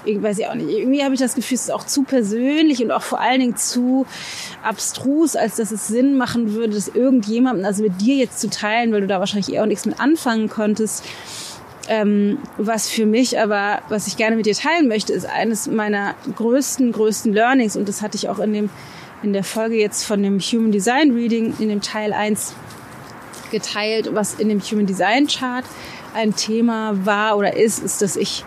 ich 0.07 0.23
weiß 0.23 0.39
ich 0.39 0.47
auch 0.47 0.55
nicht. 0.55 0.71
Irgendwie 0.71 1.03
habe 1.03 1.15
ich 1.15 1.21
das 1.21 1.35
Gefühl, 1.35 1.57
es 1.57 1.63
ist 1.63 1.71
auch 1.73 1.85
zu 1.85 2.05
persönlich 2.05 2.83
und 2.83 2.91
auch 2.91 3.03
vor 3.03 3.21
allen 3.21 3.41
Dingen 3.41 3.57
zu 3.57 4.07
abstrus, 4.63 5.37
als 5.37 5.57
dass 5.57 5.73
es 5.73 5.89
Sinn 5.89 6.17
machen 6.17 6.55
würde, 6.55 6.75
das 6.75 6.89
irgendjemandem, 6.89 7.65
also 7.65 7.83
mit 7.83 8.01
dir 8.01 8.17
jetzt 8.17 8.41
zu 8.41 8.49
teilen, 8.49 8.93
weil 8.93 9.03
du 9.03 9.07
da 9.07 9.21
wahrscheinlich 9.21 9.53
eher 9.53 9.63
auch 9.63 9.67
nichts 9.67 9.87
mit 9.87 10.01
anfangen 10.01 10.49
konntest. 10.49 11.05
Ähm, 11.89 12.39
was 12.59 12.89
für 12.89 13.07
mich 13.07 13.39
aber, 13.39 13.81
was 13.89 14.09
ich 14.09 14.17
gerne 14.17 14.35
mit 14.35 14.47
dir 14.47 14.55
teilen 14.55 14.89
möchte, 14.89 15.13
ist 15.13 15.27
eines 15.27 15.69
meiner 15.69 16.15
größten, 16.35 16.91
größten 16.91 17.33
Learnings 17.33 17.77
und 17.77 17.89
das 17.89 18.03
hatte 18.03 18.17
ich 18.17 18.29
auch 18.29 18.41
in 18.41 18.53
dem 18.53 18.71
in 19.23 19.33
der 19.33 19.45
Folge 19.45 19.77
jetzt 19.77 20.05
von 20.05 20.23
dem 20.23 20.41
Human 20.41 20.73
Design 20.73 21.13
Reading 21.13 21.55
in 21.59 21.69
dem 21.69 21.81
Teil 21.81 22.13
1 22.13 22.55
geteilt, 23.51 24.11
was 24.13 24.35
in 24.35 24.49
dem 24.49 24.61
Human 24.61 24.87
Design 24.87 25.27
Chart 25.27 25.65
ein 26.15 26.35
Thema 26.35 27.05
war 27.05 27.37
oder 27.37 27.57
ist, 27.57 27.83
ist, 27.83 28.03
dass 28.03 28.17
ich 28.17 28.45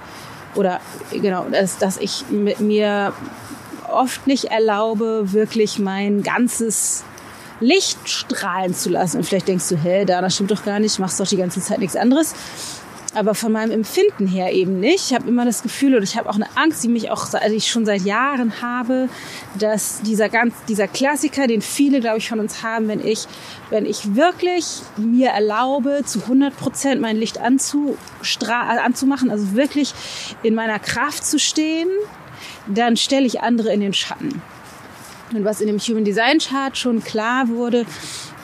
oder 0.59 0.81
genau, 1.11 1.45
dass, 1.49 1.77
dass 1.77 1.97
ich 1.97 2.25
mit 2.29 2.59
mir 2.59 3.13
oft 3.89 4.27
nicht 4.27 4.45
erlaube, 4.45 5.31
wirklich 5.33 5.79
mein 5.79 6.21
ganzes 6.21 7.03
Licht 7.59 8.07
strahlen 8.07 8.73
zu 8.75 8.89
lassen. 8.89 9.17
Und 9.17 9.23
vielleicht 9.23 9.47
denkst 9.47 9.67
du, 9.69 9.77
hä, 9.77 10.05
da, 10.05 10.21
das 10.21 10.35
stimmt 10.35 10.51
doch 10.51 10.63
gar 10.63 10.79
nicht, 10.79 10.99
machst 10.99 11.19
doch 11.19 11.27
die 11.27 11.37
ganze 11.37 11.61
Zeit 11.61 11.79
nichts 11.79 11.95
anderes 11.95 12.35
aber 13.15 13.33
von 13.33 13.51
meinem 13.51 13.71
Empfinden 13.71 14.27
her 14.27 14.53
eben 14.53 14.79
nicht. 14.79 15.11
Ich 15.11 15.13
habe 15.13 15.27
immer 15.27 15.45
das 15.45 15.63
Gefühl 15.63 15.95
oder 15.95 16.03
ich 16.03 16.17
habe 16.17 16.29
auch 16.29 16.35
eine 16.35 16.47
Angst, 16.55 16.83
die 16.83 16.87
mich 16.87 17.09
auch, 17.09 17.33
also 17.33 17.55
ich 17.55 17.67
schon 17.67 17.85
seit 17.85 18.01
Jahren 18.03 18.61
habe, 18.61 19.09
dass 19.57 20.01
dieser 20.01 20.29
ganz, 20.29 20.53
dieser 20.67 20.87
Klassiker, 20.87 21.47
den 21.47 21.61
viele, 21.61 22.01
glaube 22.01 22.19
ich, 22.19 22.29
von 22.29 22.39
uns 22.39 22.61
haben, 22.61 22.87
wenn 22.87 23.05
ich, 23.05 23.25
wenn 23.69 23.85
ich 23.85 24.15
wirklich 24.15 24.81
mir 24.97 25.29
erlaube, 25.29 26.01
zu 26.05 26.21
100 26.21 26.55
Prozent 26.55 27.01
mein 27.01 27.17
Licht 27.17 27.37
äh, 27.37 27.41
anzumachen, 27.41 29.31
also 29.31 29.53
wirklich 29.53 29.93
in 30.43 30.53
meiner 30.53 30.79
Kraft 30.79 31.25
zu 31.25 31.39
stehen, 31.39 31.89
dann 32.67 32.95
stelle 32.95 33.25
ich 33.25 33.41
andere 33.41 33.73
in 33.73 33.79
den 33.79 33.93
Schatten. 33.93 34.41
Und 35.33 35.45
was 35.45 35.61
in 35.61 35.67
dem 35.67 35.79
Human 35.79 36.05
Design 36.05 36.39
Chart 36.39 36.77
schon 36.77 37.03
klar 37.03 37.49
wurde, 37.49 37.85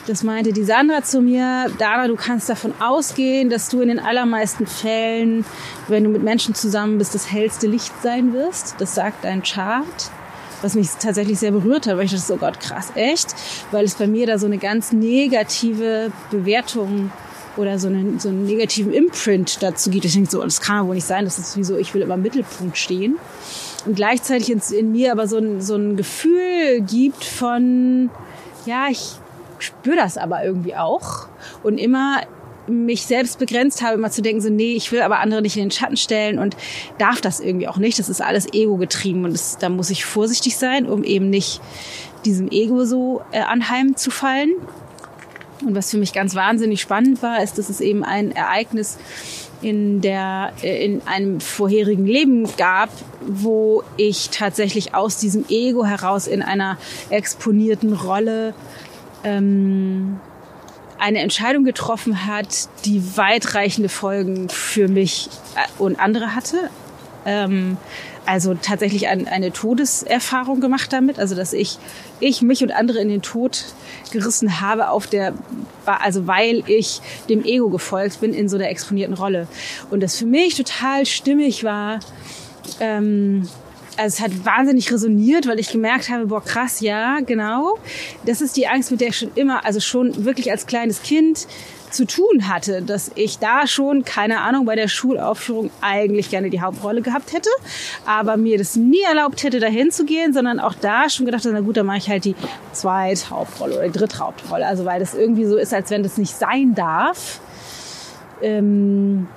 das 0.06 0.22
meinte 0.22 0.52
die 0.52 0.62
Sandra 0.62 1.02
zu 1.02 1.20
mir, 1.20 1.66
Dana, 1.78 2.06
du 2.06 2.14
kannst 2.14 2.48
davon 2.48 2.72
ausgehen, 2.80 3.50
dass 3.50 3.68
du 3.68 3.80
in 3.80 3.88
den 3.88 3.98
allermeisten 3.98 4.66
Fällen, 4.66 5.44
wenn 5.88 6.04
du 6.04 6.10
mit 6.10 6.22
Menschen 6.22 6.54
zusammen 6.54 6.98
bist, 6.98 7.14
das 7.14 7.30
hellste 7.30 7.66
Licht 7.66 7.92
sein 8.02 8.32
wirst. 8.32 8.76
Das 8.78 8.94
sagt 8.94 9.24
dein 9.24 9.42
Chart. 9.42 9.84
Was 10.62 10.74
mich 10.74 10.88
tatsächlich 10.98 11.38
sehr 11.38 11.50
berührt 11.50 11.86
hat, 11.86 11.98
weil 11.98 12.06
ich 12.06 12.12
dachte, 12.12 12.32
oh 12.32 12.38
Gott, 12.38 12.60
krass, 12.60 12.90
echt? 12.94 13.34
Weil 13.72 13.84
es 13.84 13.94
bei 13.94 14.06
mir 14.06 14.26
da 14.26 14.38
so 14.38 14.46
eine 14.46 14.56
ganz 14.56 14.90
negative 14.90 16.10
Bewertung 16.30 17.12
oder 17.58 17.78
so 17.78 17.88
einen, 17.88 18.18
so 18.18 18.30
einen 18.30 18.46
negativen 18.46 18.92
Imprint 18.92 19.62
dazu 19.62 19.90
gibt. 19.90 20.06
Ich 20.06 20.14
denke 20.14 20.30
so, 20.30 20.42
das 20.42 20.62
kann 20.62 20.76
ja 20.76 20.86
wohl 20.86 20.94
nicht 20.94 21.06
sein, 21.06 21.26
das 21.26 21.38
ist 21.38 21.52
sowieso, 21.52 21.76
ich 21.76 21.92
will 21.92 22.02
immer 22.02 22.14
im 22.14 22.22
Mittelpunkt 22.22 22.78
stehen. 22.78 23.16
Und 23.84 23.96
gleichzeitig 23.96 24.50
in, 24.50 24.62
in 24.76 24.92
mir 24.92 25.12
aber 25.12 25.28
so 25.28 25.36
ein, 25.36 25.60
so 25.60 25.76
ein 25.76 25.96
Gefühl 25.96 26.80
gibt 26.80 27.22
von, 27.24 28.08
ja, 28.64 28.86
ich 28.90 29.16
spüre 29.62 29.96
das 29.96 30.18
aber 30.18 30.44
irgendwie 30.44 30.74
auch 30.74 31.28
und 31.62 31.78
immer 31.78 32.22
mich 32.68 33.06
selbst 33.06 33.38
begrenzt 33.38 33.82
habe, 33.82 33.94
immer 33.94 34.10
zu 34.10 34.22
denken, 34.22 34.40
so, 34.40 34.50
nee, 34.50 34.72
ich 34.72 34.90
will 34.92 35.02
aber 35.02 35.20
andere 35.20 35.42
nicht 35.42 35.56
in 35.56 35.64
den 35.64 35.70
Schatten 35.70 35.96
stellen 35.96 36.38
und 36.38 36.56
darf 36.98 37.20
das 37.20 37.40
irgendwie 37.40 37.68
auch 37.68 37.76
nicht. 37.76 37.98
Das 37.98 38.08
ist 38.08 38.20
alles 38.20 38.52
Ego 38.52 38.76
getrieben 38.76 39.24
und 39.24 39.32
das, 39.32 39.58
da 39.58 39.68
muss 39.68 39.90
ich 39.90 40.04
vorsichtig 40.04 40.56
sein, 40.56 40.86
um 40.86 41.04
eben 41.04 41.30
nicht 41.30 41.60
diesem 42.24 42.48
Ego 42.50 42.84
so 42.84 43.22
äh, 43.32 43.40
anheim 43.40 43.96
zu 43.96 44.10
fallen. 44.10 44.50
Und 45.64 45.74
was 45.74 45.90
für 45.90 45.96
mich 45.96 46.12
ganz 46.12 46.34
wahnsinnig 46.34 46.80
spannend 46.80 47.22
war, 47.22 47.42
ist, 47.42 47.56
dass 47.56 47.70
es 47.70 47.80
eben 47.80 48.04
ein 48.04 48.32
Ereignis 48.32 48.98
in 49.62 50.00
der 50.00 50.52
äh, 50.62 50.84
in 50.84 51.02
einem 51.06 51.40
vorherigen 51.40 52.06
Leben 52.06 52.46
gab, 52.56 52.90
wo 53.26 53.82
ich 53.96 54.30
tatsächlich 54.30 54.94
aus 54.94 55.18
diesem 55.18 55.46
Ego 55.48 55.84
heraus 55.84 56.26
in 56.26 56.42
einer 56.42 56.76
exponierten 57.10 57.94
Rolle 57.94 58.54
ähm, 59.24 60.20
eine 60.98 61.20
Entscheidung 61.20 61.64
getroffen 61.64 62.26
hat, 62.26 62.68
die 62.84 63.16
weitreichende 63.16 63.88
Folgen 63.88 64.48
für 64.48 64.88
mich 64.88 65.28
äh, 65.56 65.82
und 65.82 65.98
andere 66.00 66.34
hatte. 66.34 66.70
Ähm, 67.24 67.76
also 68.24 68.54
tatsächlich 68.54 69.06
ein, 69.06 69.28
eine 69.28 69.52
Todeserfahrung 69.52 70.60
gemacht 70.60 70.92
damit, 70.92 71.18
also 71.18 71.36
dass 71.36 71.52
ich, 71.52 71.78
ich 72.18 72.42
mich 72.42 72.62
und 72.62 72.72
andere 72.72 72.98
in 72.98 73.08
den 73.08 73.22
Tod 73.22 73.64
gerissen 74.10 74.60
habe 74.60 74.90
auf 74.90 75.06
der, 75.06 75.32
also 75.84 76.26
weil 76.26 76.64
ich 76.66 77.00
dem 77.28 77.44
Ego 77.44 77.68
gefolgt 77.68 78.20
bin 78.20 78.34
in 78.34 78.48
so 78.48 78.56
einer 78.56 78.68
exponierten 78.68 79.14
Rolle. 79.14 79.46
Und 79.90 80.02
das 80.02 80.16
für 80.16 80.26
mich 80.26 80.56
total 80.56 81.06
stimmig 81.06 81.62
war, 81.62 82.00
ähm, 82.80 83.48
also 83.96 84.16
es 84.16 84.20
hat 84.20 84.44
wahnsinnig 84.44 84.92
resoniert, 84.92 85.46
weil 85.46 85.58
ich 85.58 85.70
gemerkt 85.70 86.10
habe, 86.10 86.26
boah, 86.26 86.42
krass, 86.42 86.80
ja, 86.80 87.20
genau. 87.20 87.78
Das 88.24 88.40
ist 88.40 88.56
die 88.56 88.66
Angst, 88.66 88.90
mit 88.90 89.00
der 89.00 89.08
ich 89.08 89.18
schon 89.18 89.30
immer, 89.34 89.64
also 89.64 89.80
schon 89.80 90.24
wirklich 90.24 90.50
als 90.50 90.66
kleines 90.66 91.02
Kind 91.02 91.46
zu 91.90 92.04
tun 92.04 92.48
hatte, 92.48 92.82
dass 92.82 93.10
ich 93.14 93.38
da 93.38 93.66
schon, 93.66 94.04
keine 94.04 94.40
Ahnung, 94.40 94.66
bei 94.66 94.74
der 94.74 94.88
Schulaufführung 94.88 95.70
eigentlich 95.80 96.30
gerne 96.30 96.50
die 96.50 96.60
Hauptrolle 96.60 97.00
gehabt 97.00 97.32
hätte, 97.32 97.48
aber 98.04 98.36
mir 98.36 98.58
das 98.58 98.76
nie 98.76 99.02
erlaubt 99.02 99.42
hätte, 99.42 99.60
dahin 99.60 99.90
zu 99.90 100.04
gehen, 100.04 100.32
sondern 100.32 100.60
auch 100.60 100.74
da 100.74 101.08
schon 101.08 101.26
gedacht, 101.26 101.44
na 101.50 101.60
gut, 101.60 101.76
dann 101.76 101.86
mache 101.86 101.98
ich 101.98 102.08
halt 102.08 102.24
die 102.24 102.34
zweite 102.72 103.30
Hauptrolle 103.30 103.76
oder 103.76 103.88
die 103.88 103.98
dritte 103.98 104.18
Hauptrolle. 104.18 104.66
Also 104.66 104.84
weil 104.84 105.00
das 105.00 105.14
irgendwie 105.14 105.46
so 105.46 105.56
ist, 105.56 105.72
als 105.72 105.90
wenn 105.90 106.02
das 106.02 106.18
nicht 106.18 106.34
sein 106.34 106.74
darf. 106.74 107.40
Ähm, 108.42 109.28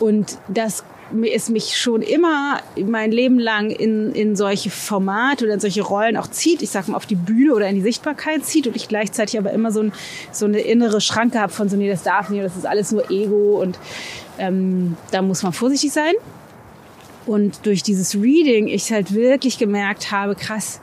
und 0.00 0.38
das 0.48 0.84
es 1.32 1.48
mich 1.48 1.76
schon 1.76 2.02
immer 2.02 2.60
mein 2.76 3.10
Leben 3.10 3.38
lang 3.38 3.70
in, 3.70 4.12
in 4.12 4.36
solche 4.36 4.70
Formate 4.70 5.44
oder 5.44 5.54
in 5.54 5.60
solche 5.60 5.82
Rollen 5.82 6.16
auch 6.16 6.28
zieht, 6.28 6.62
ich 6.62 6.70
sag 6.70 6.88
mal 6.88 6.96
auf 6.96 7.06
die 7.06 7.14
Bühne 7.14 7.54
oder 7.54 7.68
in 7.68 7.76
die 7.76 7.82
Sichtbarkeit 7.82 8.44
zieht 8.44 8.66
und 8.66 8.76
ich 8.76 8.88
gleichzeitig 8.88 9.38
aber 9.38 9.50
immer 9.52 9.72
so, 9.72 9.80
ein, 9.80 9.92
so 10.32 10.44
eine 10.44 10.60
innere 10.60 11.00
Schranke 11.00 11.40
habe 11.40 11.52
von 11.52 11.68
so, 11.68 11.76
nee, 11.76 11.88
das 11.88 12.02
darf 12.02 12.28
nicht, 12.28 12.44
das 12.44 12.56
ist 12.56 12.66
alles 12.66 12.92
nur 12.92 13.10
Ego 13.10 13.60
und 13.60 13.78
ähm, 14.38 14.96
da 15.10 15.22
muss 15.22 15.42
man 15.42 15.52
vorsichtig 15.52 15.92
sein. 15.92 16.14
Und 17.26 17.66
durch 17.66 17.82
dieses 17.82 18.14
Reading 18.14 18.68
ich 18.68 18.90
halt 18.90 19.12
wirklich 19.14 19.58
gemerkt 19.58 20.10
habe, 20.10 20.34
krass, 20.34 20.80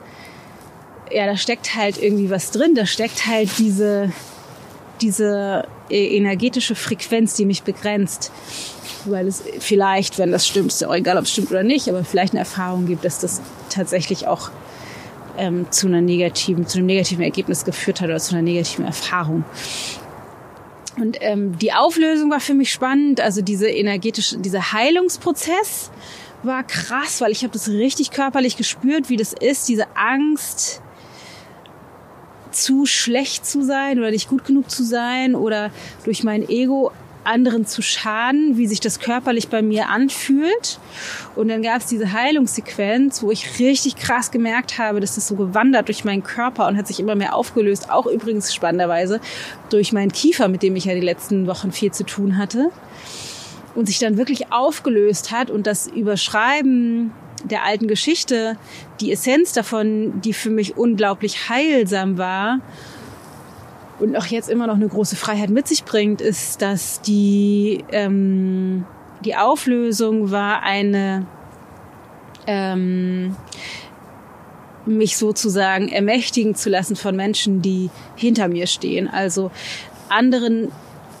ja, 1.10 1.26
da 1.26 1.36
steckt 1.36 1.74
halt 1.74 2.00
irgendwie 2.00 2.30
was 2.30 2.50
drin, 2.50 2.74
da 2.74 2.86
steckt 2.86 3.26
halt 3.26 3.50
diese, 3.58 4.12
diese 5.00 5.66
energetische 5.90 6.74
Frequenz, 6.74 7.34
die 7.34 7.44
mich 7.44 7.62
begrenzt 7.62 8.32
weil 9.10 9.28
es 9.28 9.42
vielleicht, 9.60 10.18
wenn 10.18 10.32
das 10.32 10.46
stimmt, 10.46 10.72
ist 10.72 10.80
ja 10.80 10.88
auch 10.88 10.94
egal, 10.94 11.16
ob 11.16 11.24
es 11.24 11.32
stimmt 11.32 11.50
oder 11.50 11.62
nicht, 11.62 11.88
aber 11.88 12.04
vielleicht 12.04 12.32
eine 12.32 12.40
Erfahrung 12.40 12.86
gibt, 12.86 13.04
dass 13.04 13.20
das 13.20 13.40
tatsächlich 13.70 14.26
auch 14.26 14.50
ähm, 15.38 15.66
zu 15.70 15.86
einer 15.86 16.00
negativen, 16.00 16.66
zu 16.66 16.78
einem 16.78 16.86
negativen 16.86 17.22
Ergebnis 17.22 17.64
geführt 17.64 18.00
hat 18.00 18.08
oder 18.08 18.18
zu 18.18 18.34
einer 18.34 18.42
negativen 18.42 18.84
Erfahrung. 18.84 19.44
Und 20.98 21.18
ähm, 21.20 21.58
die 21.58 21.72
Auflösung 21.72 22.30
war 22.30 22.40
für 22.40 22.54
mich 22.54 22.72
spannend, 22.72 23.20
also 23.20 23.42
diese 23.42 23.68
energetische, 23.68 24.38
dieser 24.38 24.72
Heilungsprozess 24.72 25.90
war 26.42 26.64
krass, 26.64 27.20
weil 27.20 27.32
ich 27.32 27.42
habe 27.42 27.52
das 27.52 27.68
richtig 27.68 28.10
körperlich 28.10 28.56
gespürt, 28.56 29.10
wie 29.10 29.16
das 29.16 29.32
ist, 29.32 29.68
diese 29.68 29.86
Angst 29.94 30.80
zu 32.56 32.86
schlecht 32.86 33.46
zu 33.46 33.62
sein 33.62 33.98
oder 33.98 34.10
nicht 34.10 34.28
gut 34.28 34.44
genug 34.44 34.70
zu 34.70 34.84
sein 34.84 35.34
oder 35.34 35.70
durch 36.04 36.24
mein 36.24 36.48
Ego 36.48 36.92
anderen 37.26 37.66
zu 37.66 37.82
schaden, 37.82 38.56
wie 38.56 38.66
sich 38.66 38.80
das 38.80 39.00
körperlich 39.00 39.48
bei 39.48 39.60
mir 39.60 39.88
anfühlt. 39.88 40.78
Und 41.34 41.48
dann 41.48 41.62
gab 41.62 41.78
es 41.78 41.86
diese 41.86 42.12
Heilungssequenz, 42.12 43.22
wo 43.22 43.30
ich 43.30 43.58
richtig 43.58 43.96
krass 43.96 44.30
gemerkt 44.30 44.78
habe, 44.78 45.00
dass 45.00 45.16
das 45.16 45.28
so 45.28 45.34
gewandert 45.34 45.88
durch 45.88 46.04
meinen 46.04 46.22
Körper 46.22 46.68
und 46.68 46.76
hat 46.76 46.86
sich 46.86 47.00
immer 47.00 47.16
mehr 47.16 47.34
aufgelöst. 47.34 47.90
Auch 47.90 48.06
übrigens 48.06 48.54
spannenderweise 48.54 49.20
durch 49.70 49.92
meinen 49.92 50.12
Kiefer, 50.12 50.48
mit 50.48 50.62
dem 50.62 50.76
ich 50.76 50.84
ja 50.84 50.94
die 50.94 51.00
letzten 51.00 51.46
Wochen 51.46 51.72
viel 51.72 51.92
zu 51.92 52.04
tun 52.04 52.38
hatte. 52.38 52.70
Und 53.74 53.86
sich 53.86 53.98
dann 53.98 54.16
wirklich 54.16 54.52
aufgelöst 54.52 55.32
hat 55.32 55.50
und 55.50 55.66
das 55.66 55.86
Überschreiben 55.86 57.10
der 57.44 57.64
alten 57.64 57.88
Geschichte, 57.88 58.56
die 59.00 59.12
Essenz 59.12 59.52
davon, 59.52 60.20
die 60.20 60.32
für 60.32 60.50
mich 60.50 60.76
unglaublich 60.76 61.48
heilsam 61.48 62.18
war, 62.18 62.60
und 63.98 64.16
auch 64.16 64.26
jetzt 64.26 64.50
immer 64.50 64.66
noch 64.66 64.74
eine 64.74 64.88
große 64.88 65.16
Freiheit 65.16 65.50
mit 65.50 65.66
sich 65.66 65.84
bringt, 65.84 66.20
ist, 66.20 66.60
dass 66.60 67.00
die, 67.00 67.84
ähm, 67.92 68.84
die 69.24 69.36
Auflösung 69.36 70.30
war 70.30 70.62
eine, 70.62 71.26
ähm, 72.46 73.34
mich 74.84 75.16
sozusagen 75.16 75.88
ermächtigen 75.88 76.54
zu 76.54 76.68
lassen 76.70 76.94
von 76.94 77.16
Menschen, 77.16 77.62
die 77.62 77.90
hinter 78.16 78.48
mir 78.48 78.66
stehen. 78.66 79.08
Also 79.08 79.50
anderen 80.08 80.70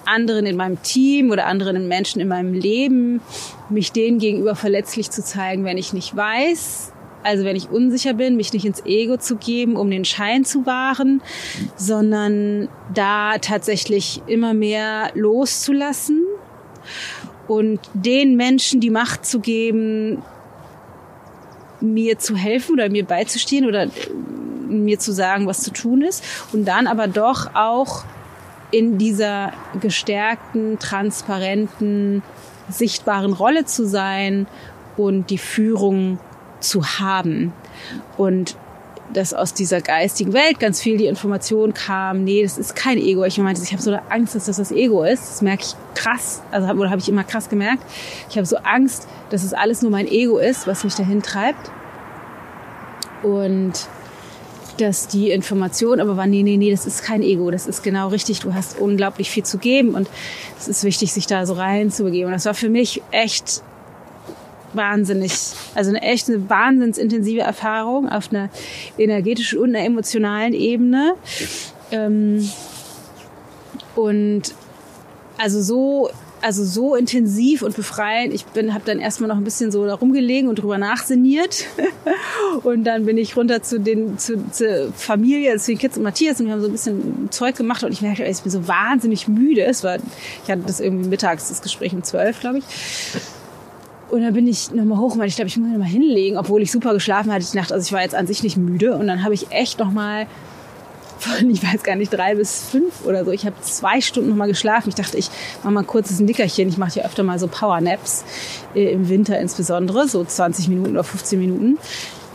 anderen 0.06 0.46
in 0.46 0.56
meinem 0.56 0.82
Team 0.82 1.30
oder 1.30 1.46
anderen 1.46 1.88
Menschen 1.88 2.20
in 2.20 2.28
meinem 2.28 2.54
Leben, 2.54 3.20
mich 3.68 3.92
denen 3.92 4.18
gegenüber 4.18 4.54
verletzlich 4.54 5.10
zu 5.10 5.22
zeigen, 5.22 5.64
wenn 5.64 5.78
ich 5.78 5.92
nicht 5.92 6.14
weiß, 6.14 6.92
also 7.22 7.44
wenn 7.44 7.56
ich 7.56 7.70
unsicher 7.70 8.14
bin, 8.14 8.36
mich 8.36 8.52
nicht 8.52 8.64
ins 8.64 8.84
Ego 8.86 9.16
zu 9.16 9.36
geben, 9.36 9.76
um 9.76 9.90
den 9.90 10.04
Schein 10.04 10.44
zu 10.44 10.64
wahren, 10.64 11.20
sondern 11.74 12.68
da 12.94 13.38
tatsächlich 13.38 14.22
immer 14.28 14.54
mehr 14.54 15.10
loszulassen 15.14 16.22
und 17.48 17.80
den 17.94 18.36
Menschen 18.36 18.80
die 18.80 18.90
Macht 18.90 19.26
zu 19.26 19.40
geben, 19.40 20.22
mir 21.80 22.18
zu 22.18 22.36
helfen 22.36 22.74
oder 22.74 22.88
mir 22.88 23.04
beizustehen 23.04 23.66
oder 23.66 23.88
mir 24.68 24.98
zu 24.98 25.12
sagen, 25.12 25.46
was 25.46 25.62
zu 25.62 25.72
tun 25.72 26.02
ist. 26.02 26.22
Und 26.52 26.66
dann 26.66 26.86
aber 26.86 27.08
doch 27.08 27.54
auch 27.54 28.04
in 28.76 28.98
dieser 28.98 29.54
gestärkten, 29.80 30.78
transparenten, 30.78 32.22
sichtbaren 32.68 33.32
Rolle 33.32 33.64
zu 33.64 33.86
sein 33.86 34.46
und 34.98 35.30
die 35.30 35.38
Führung 35.38 36.18
zu 36.60 36.84
haben. 36.84 37.54
Und 38.18 38.54
dass 39.14 39.32
aus 39.32 39.54
dieser 39.54 39.80
geistigen 39.80 40.34
Welt 40.34 40.60
ganz 40.60 40.82
viel 40.82 40.98
die 40.98 41.06
Information 41.06 41.72
kam, 41.72 42.24
nee, 42.24 42.42
das 42.42 42.58
ist 42.58 42.76
kein 42.76 42.98
Ego. 42.98 43.24
Ich 43.24 43.38
meinte, 43.38 43.62
ich 43.62 43.72
habe 43.72 43.80
so 43.80 43.92
eine 43.92 44.10
Angst, 44.10 44.34
dass 44.34 44.44
das 44.44 44.58
das 44.58 44.72
Ego 44.72 45.04
ist. 45.04 45.22
Das 45.22 45.40
merke 45.40 45.62
ich 45.62 45.74
krass, 45.94 46.42
also 46.50 46.68
habe 46.68 46.98
ich 46.98 47.08
immer 47.08 47.24
krass 47.24 47.48
gemerkt. 47.48 47.82
Ich 48.28 48.36
habe 48.36 48.46
so 48.46 48.58
Angst, 48.58 49.08
dass 49.30 49.42
es 49.42 49.54
alles 49.54 49.80
nur 49.80 49.90
mein 49.90 50.06
Ego 50.06 50.36
ist, 50.36 50.66
was 50.66 50.84
mich 50.84 50.94
dahin 50.96 51.22
treibt. 51.22 51.70
Und 53.22 53.88
dass 54.78 55.08
die 55.08 55.30
Information 55.30 56.00
aber 56.00 56.16
war, 56.16 56.26
nee, 56.26 56.42
nee, 56.42 56.56
nee, 56.56 56.70
das 56.70 56.86
ist 56.86 57.02
kein 57.02 57.22
Ego, 57.22 57.50
das 57.50 57.66
ist 57.66 57.82
genau 57.82 58.08
richtig, 58.08 58.40
du 58.40 58.54
hast 58.54 58.78
unglaublich 58.78 59.30
viel 59.30 59.44
zu 59.44 59.58
geben 59.58 59.94
und 59.94 60.08
es 60.58 60.68
ist 60.68 60.84
wichtig, 60.84 61.12
sich 61.12 61.26
da 61.26 61.46
so 61.46 61.54
reinzubegeben. 61.54 62.26
Und 62.26 62.32
das 62.32 62.44
war 62.44 62.54
für 62.54 62.68
mich 62.68 63.02
echt 63.10 63.62
wahnsinnig, 64.72 65.32
also 65.74 65.90
eine 65.90 66.02
echt 66.02 66.28
eine 66.28 66.48
wahnsinnsintensive 66.48 67.40
Erfahrung 67.40 68.08
auf 68.08 68.30
einer 68.30 68.50
energetischen 68.98 69.58
und 69.58 69.74
einer 69.74 69.84
emotionalen 69.84 70.52
Ebene. 70.52 71.14
Ähm, 71.90 72.48
und 73.94 74.54
also 75.38 75.62
so 75.62 76.10
also 76.46 76.64
so 76.64 76.94
intensiv 76.94 77.62
und 77.62 77.74
befreiend. 77.74 78.32
Ich 78.32 78.46
bin, 78.46 78.72
habe 78.72 78.84
dann 78.86 79.00
erstmal 79.00 79.28
noch 79.28 79.36
ein 79.36 79.42
bisschen 79.42 79.72
so 79.72 79.84
da 79.84 79.94
rumgelegen 79.94 80.48
und 80.48 80.60
drüber 80.60 80.78
nachsiniert. 80.78 81.64
und 82.62 82.84
dann 82.84 83.04
bin 83.04 83.18
ich 83.18 83.36
runter 83.36 83.64
zu 83.64 83.80
den 83.80 84.16
zu, 84.16 84.48
zur 84.52 84.92
Familie, 84.94 85.56
zu 85.58 85.72
den 85.72 85.78
Kids 85.78 85.96
und 85.96 86.04
Matthias 86.04 86.38
und 86.40 86.46
wir 86.46 86.52
haben 86.52 86.60
so 86.60 86.68
ein 86.68 86.72
bisschen 86.72 87.28
Zeug 87.32 87.56
gemacht 87.56 87.82
und 87.82 87.90
ich 87.90 88.00
merke, 88.00 88.24
ich 88.24 88.40
bin 88.40 88.52
so 88.52 88.68
wahnsinnig 88.68 89.26
müde. 89.26 89.64
Es 89.64 89.82
war, 89.82 89.96
ich 89.96 90.50
hatte 90.50 90.62
das 90.64 90.78
irgendwie 90.78 91.08
mittags, 91.08 91.48
das 91.48 91.62
Gespräch 91.62 91.92
um 91.92 92.04
zwölf, 92.04 92.38
glaube 92.38 92.58
ich. 92.58 92.64
Und 94.08 94.22
dann 94.22 94.32
bin 94.32 94.46
ich 94.46 94.70
nochmal 94.70 94.98
hoch, 94.98 95.18
weil 95.18 95.26
ich 95.26 95.34
glaube, 95.34 95.48
ich 95.48 95.56
muss 95.56 95.66
mich 95.66 95.72
nochmal 95.76 95.90
hinlegen, 95.90 96.38
obwohl 96.38 96.62
ich 96.62 96.70
super 96.70 96.94
geschlafen 96.94 97.32
hatte 97.32 97.44
die 97.50 97.56
Nacht. 97.56 97.72
Also 97.72 97.84
ich 97.84 97.92
war 97.92 98.02
jetzt 98.02 98.14
an 98.14 98.28
sich 98.28 98.44
nicht 98.44 98.56
müde. 98.56 98.94
Und 98.96 99.08
dann 99.08 99.24
habe 99.24 99.34
ich 99.34 99.50
echt 99.50 99.80
nochmal 99.80 100.28
von, 101.18 101.50
ich 101.50 101.62
weiß 101.62 101.82
gar 101.82 101.96
nicht, 101.96 102.12
drei 102.12 102.34
bis 102.34 102.64
fünf 102.70 103.04
oder 103.04 103.24
so. 103.24 103.30
Ich 103.30 103.46
habe 103.46 103.56
zwei 103.62 104.00
Stunden 104.00 104.30
nochmal 104.30 104.48
geschlafen. 104.48 104.88
Ich 104.88 104.94
dachte, 104.94 105.16
ich 105.16 105.30
mache 105.62 105.72
mal 105.72 105.84
kurzes 105.84 106.20
Nickerchen. 106.20 106.68
Ich 106.68 106.78
mache 106.78 107.00
ja 107.00 107.06
öfter 107.06 107.22
mal 107.22 107.38
so 107.38 107.48
Powernaps, 107.48 108.24
äh, 108.74 108.92
im 108.92 109.08
Winter 109.08 109.38
insbesondere, 109.38 110.08
so 110.08 110.24
20 110.24 110.68
Minuten 110.68 110.92
oder 110.92 111.04
15 111.04 111.38
Minuten. 111.38 111.78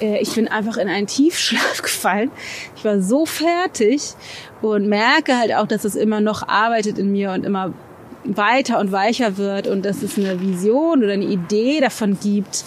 Äh, 0.02 0.20
ich 0.20 0.34
bin 0.34 0.48
einfach 0.48 0.78
in 0.78 0.90
einen 0.90 1.08
Tiefschlaf 1.08 1.82
gefallen. 1.82 2.32
Ich 2.76 2.84
war 2.84 3.02
so 3.02 3.26
fertig 3.26 4.14
und 4.62 4.88
merke 4.88 5.38
halt 5.38 5.54
auch, 5.54 5.68
dass 5.68 5.86
es 5.86 5.96
immer 5.96 6.22
noch 6.22 6.48
arbeitet 6.48 6.98
in 6.98 7.12
mir 7.12 7.32
und 7.32 7.46
immer 7.46 7.74
weiter 8.24 8.80
und 8.80 8.92
weicher 8.92 9.38
wird 9.38 9.68
und 9.68 9.84
dass 9.84 10.04
es 10.04 10.18
eine 10.18 10.40
Vision 10.40 11.04
oder 11.04 11.14
eine 11.14 11.26
Idee 11.26 11.80
davon 11.80 12.18
gibt, 12.22 12.64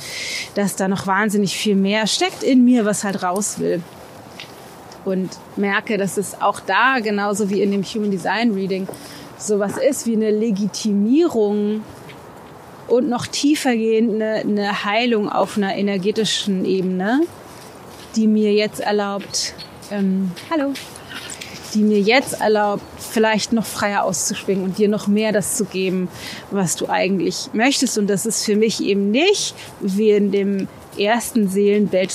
dass 0.55 0.77
da 0.77 0.89
noch 0.89 1.07
wahnsinnig 1.07 1.57
viel 1.57 1.77
mehr 1.77 2.07
steckt 2.07 2.43
in 2.43 2.65
mir, 2.65 2.85
was 2.85 3.05
halt 3.05 3.23
raus 3.23 3.59
will. 3.59 3.81
Und 5.05 5.31
merke, 5.57 5.99
dass 5.99 6.17
es 6.17 6.41
auch 6.41 6.61
da, 6.61 6.99
genauso 7.01 7.51
wie 7.51 7.61
in 7.63 7.71
dem 7.71 7.83
Human 7.83 8.11
Design 8.11 8.53
Reading, 8.53 8.89
sowas 9.39 9.77
ist 9.77 10.07
wie 10.07 10.17
eine 10.17 10.31
Legitimierung 10.31 11.83
und 12.89 13.09
noch 13.09 13.27
tiefer 13.27 13.77
gehende 13.77 14.35
eine 14.37 14.85
Heilung 14.85 15.29
auf 15.29 15.57
einer 15.57 15.75
energetischen 15.75 16.65
Ebene, 16.65 17.23
die 18.17 18.27
mir 18.27 18.53
jetzt 18.53 18.81
erlaubt, 18.81 19.55
ähm, 19.91 20.31
hallo, 20.51 20.73
die 21.75 21.83
mir 21.83 22.01
jetzt 22.01 22.41
erlaubt, 22.41 22.83
vielleicht 22.99 23.53
noch 23.53 23.65
freier 23.65 24.05
auszuschwingen 24.05 24.65
und 24.65 24.79
dir 24.79 24.89
noch 24.89 25.07
mehr 25.07 25.33
das 25.33 25.57
zu 25.57 25.65
geben, 25.65 26.09
was 26.51 26.77
du 26.77 26.89
eigentlich 26.89 27.51
möchtest. 27.53 27.99
Und 27.99 28.09
das 28.09 28.27
ist 28.27 28.45
für 28.45 28.57
mich 28.57 28.83
eben 28.83 29.11
nicht 29.11 29.55
wie 29.81 30.11
in 30.11 30.31
dem 30.31 30.69
ersten 30.99 31.49
Seelenbild 31.49 32.11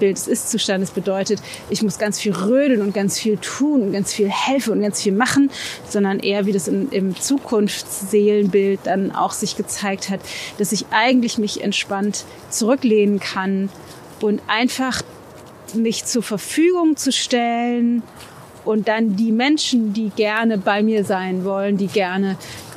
des 0.00 0.26
Ist-Zustandes 0.26 0.90
bedeutet, 0.90 1.40
ich 1.70 1.82
muss 1.82 1.98
ganz 1.98 2.18
viel 2.18 2.32
rödeln 2.32 2.82
und 2.82 2.94
ganz 2.94 3.18
viel 3.18 3.36
tun 3.38 3.82
und 3.82 3.92
ganz 3.92 4.12
viel 4.12 4.28
helfen 4.28 4.72
und 4.74 4.82
ganz 4.82 5.02
viel 5.02 5.12
machen, 5.12 5.50
sondern 5.88 6.18
eher 6.18 6.46
wie 6.46 6.52
das 6.52 6.68
in, 6.68 6.88
im 6.90 7.16
Zukunftsseelenbild 7.18 8.80
dann 8.84 9.12
auch 9.12 9.32
sich 9.32 9.56
gezeigt 9.56 10.10
hat, 10.10 10.20
dass 10.58 10.72
ich 10.72 10.86
eigentlich 10.90 11.38
mich 11.38 11.62
entspannt 11.62 12.24
zurücklehnen 12.50 13.20
kann 13.20 13.68
und 14.20 14.40
einfach 14.46 15.02
mich 15.74 16.04
zur 16.04 16.22
Verfügung 16.22 16.96
zu 16.96 17.12
stellen 17.12 18.02
und 18.64 18.88
dann 18.88 19.16
die 19.16 19.32
Menschen, 19.32 19.92
die 19.92 20.10
gerne 20.10 20.58
bei 20.58 20.82
mir 20.82 21.04
sein 21.04 21.44
wollen, 21.44 21.76
die 21.76 21.88
gerne 21.88 22.36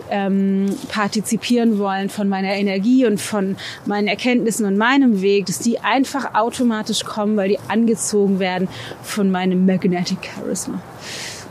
ähm, 0.10 0.68
partizipieren 0.90 1.80
wollen 1.80 2.10
von 2.10 2.30
meiner 2.30 2.54
Energie 2.54 3.06
und 3.06 3.20
von 3.20 3.56
meinen 3.86 4.08
Erkenntnissen 4.08 4.66
und 4.66 4.78
meinem 4.78 5.22
Weg, 5.22 5.48
dass 5.48 5.60
die 5.60 5.80
einfach 5.80 6.36
automatisch 6.36 7.04
kommen, 7.04 7.38
weil 7.38 7.50
die 7.50 7.60
angezogen 7.68 8.40
werden 8.40 8.68
von 9.04 9.32
meinem 9.32 9.66
Magnetic 9.66 10.20
Charisma. 10.36 10.82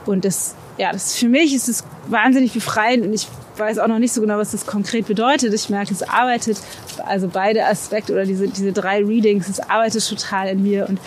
Und 0.07 0.25
das, 0.25 0.55
ja, 0.79 0.92
das 0.92 1.16
für 1.16 1.29
mich 1.29 1.55
ist 1.55 1.68
es 1.68 1.85
wahnsinnig 2.09 2.53
befreiend 2.53 3.05
und 3.07 3.12
ich 3.12 3.27
weiß 3.57 3.79
auch 3.79 3.87
noch 3.87 3.99
nicht 3.99 4.12
so 4.12 4.20
genau, 4.20 4.38
was 4.38 4.51
das 4.51 4.66
konkret 4.66 5.07
bedeutet. 5.07 5.55
Ich 5.55 5.70
merke, 5.70 5.92
es 5.92 6.03
arbeitet, 6.03 6.59
also 7.07 7.29
beide 7.29 7.64
Aspekte 7.66 8.12
oder 8.12 8.25
diese, 8.25 8.49
diese 8.49 8.73
drei 8.73 9.05
Readings, 9.05 9.49
es 9.49 9.61
arbeitet 9.61 10.09
total 10.09 10.49
in 10.49 10.62
mir 10.62 10.88
und 10.88 10.99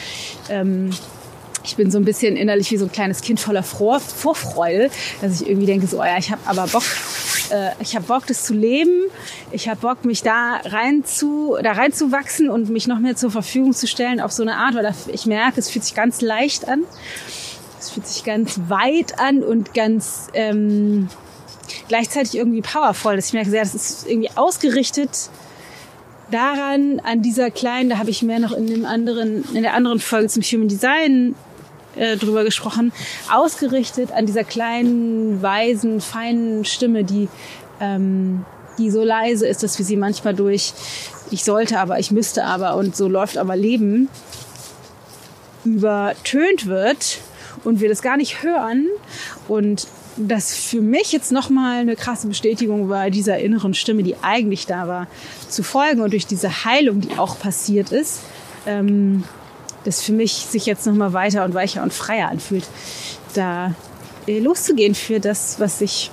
ähm, 0.50 0.90
ich 1.68 1.76
bin 1.76 1.92
so 1.92 1.98
ein 1.98 2.06
bisschen 2.06 2.38
innerlich 2.38 2.72
wie 2.72 2.78
so 2.78 2.86
ein 2.86 2.92
kleines 2.92 3.22
Kind 3.22 3.40
voller 3.40 3.64
Vor 3.64 4.00
Vorfreude, 4.00 4.90
dass 5.22 5.42
ich 5.42 5.48
irgendwie 5.48 5.66
denke, 5.66 5.88
so, 5.88 6.00
oh 6.00 6.06
ja, 6.06 6.18
ich 6.18 6.32
habe 6.32 6.42
aber 6.46 6.66
Bock, 6.68 6.84
äh, 7.52 7.72
ich 7.82 7.96
habe 7.96 8.06
Bock, 8.06 8.26
das 8.28 8.44
zu 8.44 8.54
leben. 8.54 9.04
Ich 9.52 9.68
habe 9.68 9.80
Bock, 9.82 10.06
mich 10.06 10.24
da 10.24 10.62
rein 10.64 11.04
zu, 11.04 11.58
da 11.62 11.74
reinzuwachsen 11.74 12.50
und 12.50 12.70
mich 12.70 12.88
noch 12.88 13.00
mehr 13.00 13.16
zur 13.16 13.32
Verfügung 13.32 13.74
zu 13.74 13.88
stellen 13.88 14.22
auf 14.22 14.32
so 14.32 14.44
eine 14.44 14.56
Art, 14.56 14.76
weil 14.76 14.94
ich 15.12 15.26
merke, 15.26 15.60
es 15.60 15.70
fühlt 15.70 15.84
sich 15.84 15.96
ganz 15.96 16.22
leicht 16.22 16.68
an. 16.68 16.84
Es 17.80 17.90
fühlt 17.92 18.08
sich 18.08 18.24
ganz 18.24 18.60
weit 18.68 19.20
an 19.20 19.44
und 19.44 19.74
ganz 19.74 20.30
ähm, 20.34 21.10
gleichzeitig 21.88 22.36
irgendwie. 22.36 22.62
Dass 22.62 23.28
ich 23.28 23.34
merke, 23.34 23.50
sehr, 23.50 23.62
das 23.62 23.76
ist 23.76 24.08
irgendwie 24.08 24.30
ausgerichtet 24.36 25.30
daran, 26.32 27.00
an 27.04 27.22
dieser 27.22 27.52
kleinen, 27.52 27.90
da 27.90 27.98
habe 27.98 28.10
ich 28.10 28.22
mehr 28.22 28.40
noch 28.40 28.52
in 28.52 28.68
dem 28.68 28.86
anderen, 28.86 29.44
in 29.54 29.64
der 29.64 29.74
anderen 29.74 30.00
Folge 30.00 30.28
zum 30.28 30.44
Human 30.44 30.68
Design 30.68 31.36
äh, 31.98 32.18
drüber 32.18 32.44
gesprochen, 32.44 32.92
ausgerichtet 33.32 34.12
an 34.12 34.26
dieser 34.26 34.44
kleinen, 34.44 35.42
weisen, 35.42 36.02
feinen 36.02 36.66
Stimme, 36.66 37.04
die, 37.04 37.28
ähm, 37.80 38.46
die 38.78 38.92
so 38.92 39.04
leise 39.04 39.48
ist, 39.48 39.64
dass 39.64 39.78
wir 39.78 39.86
sie 39.86 39.98
manchmal 39.98 40.34
durch 40.34 40.74
ich 41.32 41.44
sollte 41.44 41.80
aber, 41.80 42.00
ich 42.00 42.12
müsste 42.12 42.46
aber 42.46 42.76
und 42.76 42.96
so 42.96 43.08
läuft 43.08 43.38
aber 43.38 43.56
Leben 43.56 44.10
übertönt 45.66 46.68
wird 46.68 47.20
und 47.64 47.82
wir 47.82 47.90
das 47.90 48.02
gar 48.02 48.16
nicht 48.18 48.44
hören. 48.44 48.88
Und 49.48 49.88
das 50.16 50.56
für 50.56 50.82
mich 50.82 51.12
jetzt 51.12 51.32
nochmal 51.32 51.82
eine 51.82 51.96
krasse 51.96 52.28
Bestätigung 52.28 52.90
war, 52.90 53.10
dieser 53.10 53.38
inneren 53.40 53.74
Stimme, 53.74 54.04
die 54.04 54.16
eigentlich 54.22 54.66
da 54.66 54.88
war, 54.88 55.08
zu 55.50 55.64
folgen 55.64 56.02
und 56.02 56.14
durch 56.14 56.26
diese 56.26 56.66
Heilung, 56.66 57.02
die 57.02 57.18
auch 57.18 57.38
passiert 57.38 57.92
ist, 57.92 58.22
ähm, 58.66 59.26
das 59.88 60.02
für 60.02 60.12
mich 60.12 60.34
sich 60.34 60.66
jetzt 60.66 60.86
nochmal 60.86 61.14
weiter 61.14 61.46
und 61.46 61.54
weicher 61.54 61.82
und 61.82 61.94
freier 61.94 62.28
anfühlt, 62.28 62.68
da 63.34 63.74
äh, 64.28 64.40
loszugehen 64.40 64.94
für 64.94 65.22
das, 65.22 65.62
was 65.62 65.80
sich, 65.80 66.12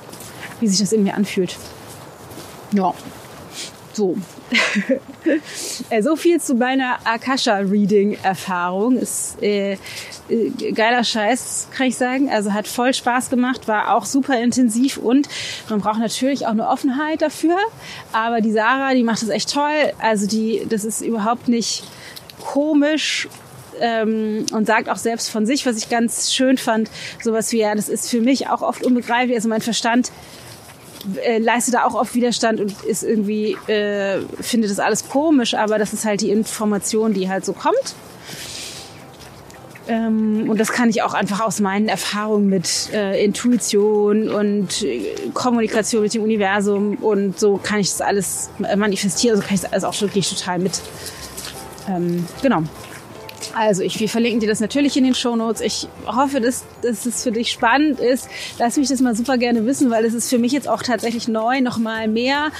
wie 0.60 0.68
sich 0.68 0.78
das 0.78 0.92
in 0.92 1.02
mir 1.02 1.14
anfühlt. 1.14 1.56
Ja, 2.72 2.94
so. 3.92 4.16
Äh, 5.88 6.02
so 6.02 6.16
viel 6.16 6.38
zu 6.38 6.54
meiner 6.54 6.98
Akasha-Reading-Erfahrung. 7.04 8.98
Ist 8.98 9.42
äh, 9.42 9.78
äh, 10.28 10.72
geiler 10.72 11.02
Scheiß, 11.02 11.68
kann 11.74 11.86
ich 11.86 11.96
sagen. 11.96 12.28
Also 12.30 12.52
hat 12.52 12.68
voll 12.68 12.92
Spaß 12.92 13.30
gemacht, 13.30 13.66
war 13.66 13.96
auch 13.96 14.04
super 14.04 14.38
intensiv 14.38 14.98
und 14.98 15.26
man 15.70 15.80
braucht 15.80 15.98
natürlich 15.98 16.44
auch 16.44 16.50
eine 16.50 16.68
Offenheit 16.68 17.22
dafür. 17.22 17.56
Aber 18.12 18.42
die 18.42 18.52
Sarah, 18.52 18.92
die 18.92 19.02
macht 19.02 19.22
das 19.22 19.30
echt 19.30 19.50
toll. 19.50 19.94
Also 19.98 20.26
die, 20.26 20.66
das 20.68 20.84
ist 20.84 21.00
überhaupt 21.00 21.48
nicht 21.48 21.84
komisch 22.38 23.26
ähm, 23.80 24.46
und 24.52 24.66
sagt 24.66 24.88
auch 24.88 24.96
selbst 24.96 25.30
von 25.30 25.46
sich, 25.46 25.66
was 25.66 25.76
ich 25.76 25.88
ganz 25.88 26.32
schön 26.32 26.58
fand, 26.58 26.90
sowas 27.22 27.52
wie, 27.52 27.58
ja, 27.58 27.74
das 27.74 27.88
ist 27.88 28.10
für 28.10 28.20
mich 28.20 28.48
auch 28.48 28.62
oft 28.62 28.84
unbegreiflich. 28.84 29.36
Also 29.36 29.48
mein 29.48 29.60
Verstand 29.60 30.10
äh, 31.22 31.38
leistet 31.38 31.74
da 31.74 31.84
auch 31.84 31.94
oft 31.94 32.14
Widerstand 32.14 32.60
und 32.60 32.72
ist 32.84 33.02
irgendwie, 33.02 33.56
äh, 33.68 34.20
findet 34.40 34.70
das 34.70 34.78
alles 34.78 35.08
komisch, 35.08 35.54
aber 35.54 35.78
das 35.78 35.92
ist 35.92 36.04
halt 36.04 36.20
die 36.20 36.30
Information, 36.30 37.12
die 37.12 37.28
halt 37.28 37.44
so 37.44 37.52
kommt. 37.52 37.94
Ähm, 39.86 40.48
und 40.48 40.58
das 40.58 40.72
kann 40.72 40.88
ich 40.88 41.02
auch 41.02 41.12
einfach 41.12 41.40
aus 41.40 41.60
meinen 41.60 41.88
Erfahrungen 41.88 42.48
mit 42.48 42.90
äh, 42.94 43.22
Intuition 43.22 44.30
und 44.30 44.82
äh, 44.82 45.14
Kommunikation 45.34 46.02
mit 46.02 46.14
dem 46.14 46.22
Universum 46.22 46.94
und 46.96 47.38
so 47.38 47.60
kann 47.62 47.80
ich 47.80 47.90
das 47.90 48.00
alles 48.00 48.48
manifestieren, 48.58 49.36
so 49.36 49.42
kann 49.42 49.56
ich 49.56 49.60
das 49.60 49.72
alles 49.72 49.84
auch 49.84 50.00
wirklich 50.00 50.30
total 50.30 50.58
mit. 50.58 50.80
Ähm, 51.86 52.26
genau. 52.40 52.62
Also 53.54 53.82
ich, 53.82 54.00
wir 54.00 54.08
verlinken 54.08 54.40
dir 54.40 54.48
das 54.48 54.60
natürlich 54.60 54.96
in 54.96 55.04
den 55.04 55.14
Show 55.14 55.36
Notes. 55.36 55.60
Ich 55.60 55.88
hoffe, 56.06 56.40
dass, 56.40 56.64
dass 56.82 57.06
es 57.06 57.22
für 57.22 57.30
dich 57.32 57.50
spannend 57.52 58.00
ist. 58.00 58.28
Lass 58.58 58.76
mich 58.76 58.88
das 58.88 59.00
mal 59.00 59.14
super 59.14 59.38
gerne 59.38 59.64
wissen, 59.64 59.90
weil 59.90 60.04
es 60.04 60.14
ist 60.14 60.28
für 60.28 60.38
mich 60.38 60.52
jetzt 60.52 60.68
auch 60.68 60.82
tatsächlich 60.82 61.28
neu, 61.28 61.60
nochmal 61.60 62.08
mehr 62.08 62.50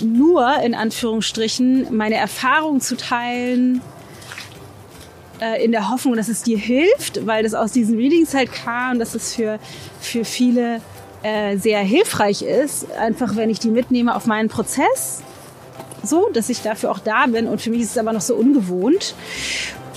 nur 0.00 0.56
in 0.62 0.74
Anführungsstrichen 0.74 1.96
meine 1.96 2.16
Erfahrung 2.16 2.80
zu 2.80 2.96
teilen 2.96 3.80
äh, 5.40 5.64
in 5.64 5.72
der 5.72 5.90
Hoffnung, 5.90 6.16
dass 6.16 6.28
es 6.28 6.42
dir 6.42 6.58
hilft, 6.58 7.26
weil 7.26 7.42
das 7.42 7.54
aus 7.54 7.72
diesen 7.72 7.96
Readings 7.96 8.34
halt 8.34 8.52
kam, 8.52 8.98
dass 8.98 9.14
es 9.14 9.34
für, 9.34 9.58
für 10.00 10.24
viele 10.24 10.80
äh, 11.22 11.56
sehr 11.56 11.80
hilfreich 11.80 12.42
ist, 12.42 12.90
einfach 12.92 13.36
wenn 13.36 13.50
ich 13.50 13.58
die 13.58 13.70
mitnehme 13.70 14.14
auf 14.14 14.26
meinen 14.26 14.48
Prozess, 14.48 15.22
so, 16.06 16.28
dass 16.32 16.48
ich 16.48 16.62
dafür 16.62 16.90
auch 16.90 16.98
da 16.98 17.26
bin. 17.26 17.46
Und 17.46 17.60
für 17.60 17.70
mich 17.70 17.80
ist 17.82 17.90
es 17.90 17.98
aber 17.98 18.12
noch 18.12 18.20
so 18.20 18.34
ungewohnt, 18.34 19.14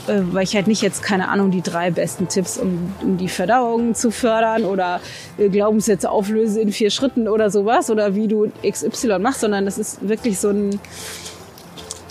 äh, 0.07 0.21
weil 0.31 0.43
ich 0.43 0.55
halt 0.55 0.67
nicht 0.67 0.81
jetzt, 0.81 1.03
keine 1.03 1.29
Ahnung, 1.29 1.51
die 1.51 1.61
drei 1.61 1.91
besten 1.91 2.27
Tipps, 2.27 2.57
um, 2.57 2.93
um 3.01 3.17
die 3.17 3.29
Verdauung 3.29 3.95
zu 3.95 4.11
fördern 4.11 4.65
oder 4.65 4.99
äh, 5.37 5.49
Glaubenssätze 5.49 6.09
auflöse 6.09 6.61
in 6.61 6.71
vier 6.71 6.89
Schritten 6.89 7.27
oder 7.27 7.49
sowas 7.49 7.89
oder 7.89 8.15
wie 8.15 8.27
du 8.27 8.51
XY 8.67 9.19
machst, 9.19 9.41
sondern 9.41 9.65
das 9.65 9.77
ist 9.77 10.07
wirklich 10.07 10.39
so 10.39 10.49
ein 10.49 10.79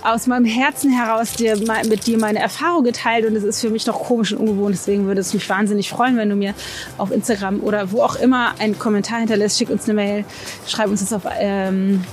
aus 0.03 0.27
meinem 0.27 0.45
Herzen 0.45 0.91
heraus 0.91 1.33
dir, 1.33 1.57
mit 1.89 2.07
dir 2.07 2.19
meine 2.19 2.39
Erfahrung 2.39 2.85
geteilt 2.85 3.27
und 3.27 3.35
es 3.37 3.45
ist 3.45 3.61
für 3.61 3.71
mich 3.71 3.85
doch 3.85 3.99
komisch 3.99 4.33
und 4.33 4.39
ungewohnt. 4.39 4.75
Deswegen 4.75 5.07
würde 5.07 5.21
es 5.21 5.35
mich 5.35 5.49
wahnsinnig 5.49 5.91
freuen, 5.91 6.17
wenn 6.17 6.29
du 6.29 6.37
mir 6.37 6.55
auf 6.99 7.11
Instagram 7.11 7.61
oder 7.61 7.93
wo 7.93 8.03
auch 8.03 8.17
immer 8.17 8.55
einen 8.59 8.79
Kommentar 8.79 9.19
hinterlässt. 9.19 9.59
Schick 9.59 9.71
uns 9.71 9.85
eine 9.85 9.95
Mail, 9.95 10.25
schreib 10.67 10.89
uns 10.89 11.01
das 11.01 11.13
auf, 11.13 11.23
ähm, 11.39 12.05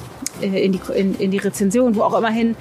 äh, 0.42 0.66
in, 0.66 0.72
die, 0.74 0.82
in, 0.96 1.16
in 1.20 1.32
die 1.32 1.38
Rezension, 1.38 1.96
wo 1.96 2.02
auch 2.02 2.18
immer 2.18 2.32
hin. 2.32 2.56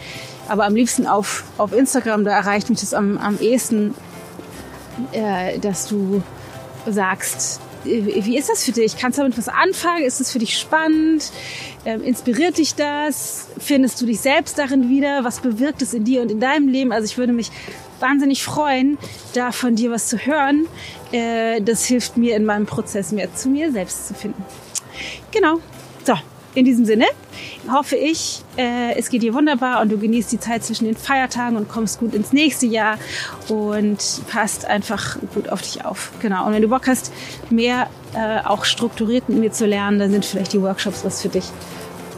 Aber 0.49 0.67
am 0.67 0.75
liebsten 0.75 1.07
auf, 1.07 1.45
auf 1.57 1.73
Instagram, 1.73 2.25
da 2.25 2.33
erreicht 2.33 2.69
mich 2.69 2.81
das 2.81 2.95
am, 2.95 3.17
am 3.19 3.39
ehesten, 3.39 3.95
äh, 5.13 5.59
dass 5.59 5.89
du 5.89 6.23
sagst, 6.87 7.61
wie 7.85 8.37
ist 8.37 8.49
das 8.49 8.65
für 8.65 8.73
dich? 8.73 8.97
Kannst 8.97 9.19
du 9.19 9.23
damit 9.23 9.37
was 9.37 9.49
anfangen? 9.49 10.05
Ist 10.05 10.21
es 10.21 10.31
für 10.33 10.39
dich 10.39 10.59
spannend? 10.59 11.33
Ähm, 11.85 12.03
inspiriert 12.03 12.59
dich 12.59 12.75
das? 12.75 13.49
Findest 13.59 14.01
du 14.01 14.07
dich 14.07 14.21
selbst 14.21 14.59
darin 14.59 14.89
wieder? 14.89 15.25
Was 15.25 15.41
bewirkt 15.41 15.83
es 15.83 15.95
in 15.95 16.05
dir 16.05 16.23
und 16.23 16.31
in 16.31 16.41
deinem 16.41 16.69
Leben? 16.69 16.93
Also 16.93 17.07
ich 17.07 17.19
würde 17.19 17.33
mich 17.33 17.51
wahnsinnig 18.01 18.43
freuen, 18.43 18.99
da 19.35 19.53
von 19.53 19.77
dir 19.77 19.91
was 19.91 20.09
zu 20.09 20.19
hören. 20.19 20.67
Äh, 21.13 21.61
das 21.61 21.85
hilft 21.85 22.17
mir 22.17 22.37
in 22.37 22.45
meinem 22.45 22.67
Prozess 22.67 23.13
mehr 23.13 23.35
zu 23.35 23.49
mir 23.49 23.73
selbst 23.73 24.09
zu 24.09 24.15
finden. 24.15 24.45
Genau. 25.31 25.59
So, 26.05 26.15
in 26.55 26.65
diesem 26.65 26.85
Sinne 26.85 27.07
hoffe 27.71 27.97
ich, 27.97 28.43
äh, 28.57 28.95
es 28.97 29.09
geht 29.09 29.23
dir 29.23 29.35
wunderbar 29.35 29.81
und 29.81 29.91
du 29.91 29.99
genießt 29.99 30.33
die 30.33 30.41
Zeit 30.41 30.65
zwischen 30.65 30.85
den 30.85 30.97
Feiertagen 30.97 31.57
und 31.57 31.69
kommst 31.69 31.99
gut 31.99 32.15
ins 32.15 32.33
nächste 32.33 32.67
Jahr 32.67 32.99
und 33.49 33.99
passt 34.29 34.67
einfach 34.67 35.17
gut 35.35 35.49
auf 35.49 35.63
dich 35.63 35.85
auf. 35.85 36.13
Genau. 36.21 36.47
Und 36.47 36.53
wenn 36.53 36.63
du 36.63 36.69
Bock 36.69 36.87
hast, 36.87 37.13
mehr 37.51 37.89
äh, 38.15 38.41
auch 38.45 38.65
strukturiert 38.65 39.29
mit 39.29 39.39
mir 39.39 39.53
zu 39.53 39.67
lernen, 39.67 39.99
dann 39.99 40.11
sind 40.11 40.25
vielleicht 40.25 40.53
die 40.53 40.61
Workshops 40.61 41.05
was 41.05 41.23
für 41.23 41.29
dich. 41.29 41.45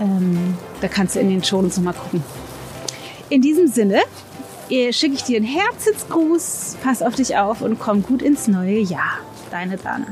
Ähm, 0.00 0.56
da 0.80 0.88
kannst 0.88 1.14
du 1.14 1.20
in 1.20 1.28
den 1.28 1.44
Shownotes 1.44 1.76
nochmal 1.76 1.94
gucken. 1.94 2.24
In 3.30 3.40
diesem 3.40 3.68
Sinne 3.68 4.00
äh, 4.70 4.92
schicke 4.92 5.14
ich 5.14 5.22
dir 5.22 5.36
einen 5.36 5.46
Herzensgruß, 5.46 6.78
pass 6.82 7.02
auf 7.02 7.14
dich 7.14 7.36
auf 7.36 7.60
und 7.60 7.78
komm 7.78 8.02
gut 8.02 8.22
ins 8.22 8.48
neue 8.48 8.80
Jahr. 8.80 9.18
Deine 9.50 9.76
Dana. 9.76 10.06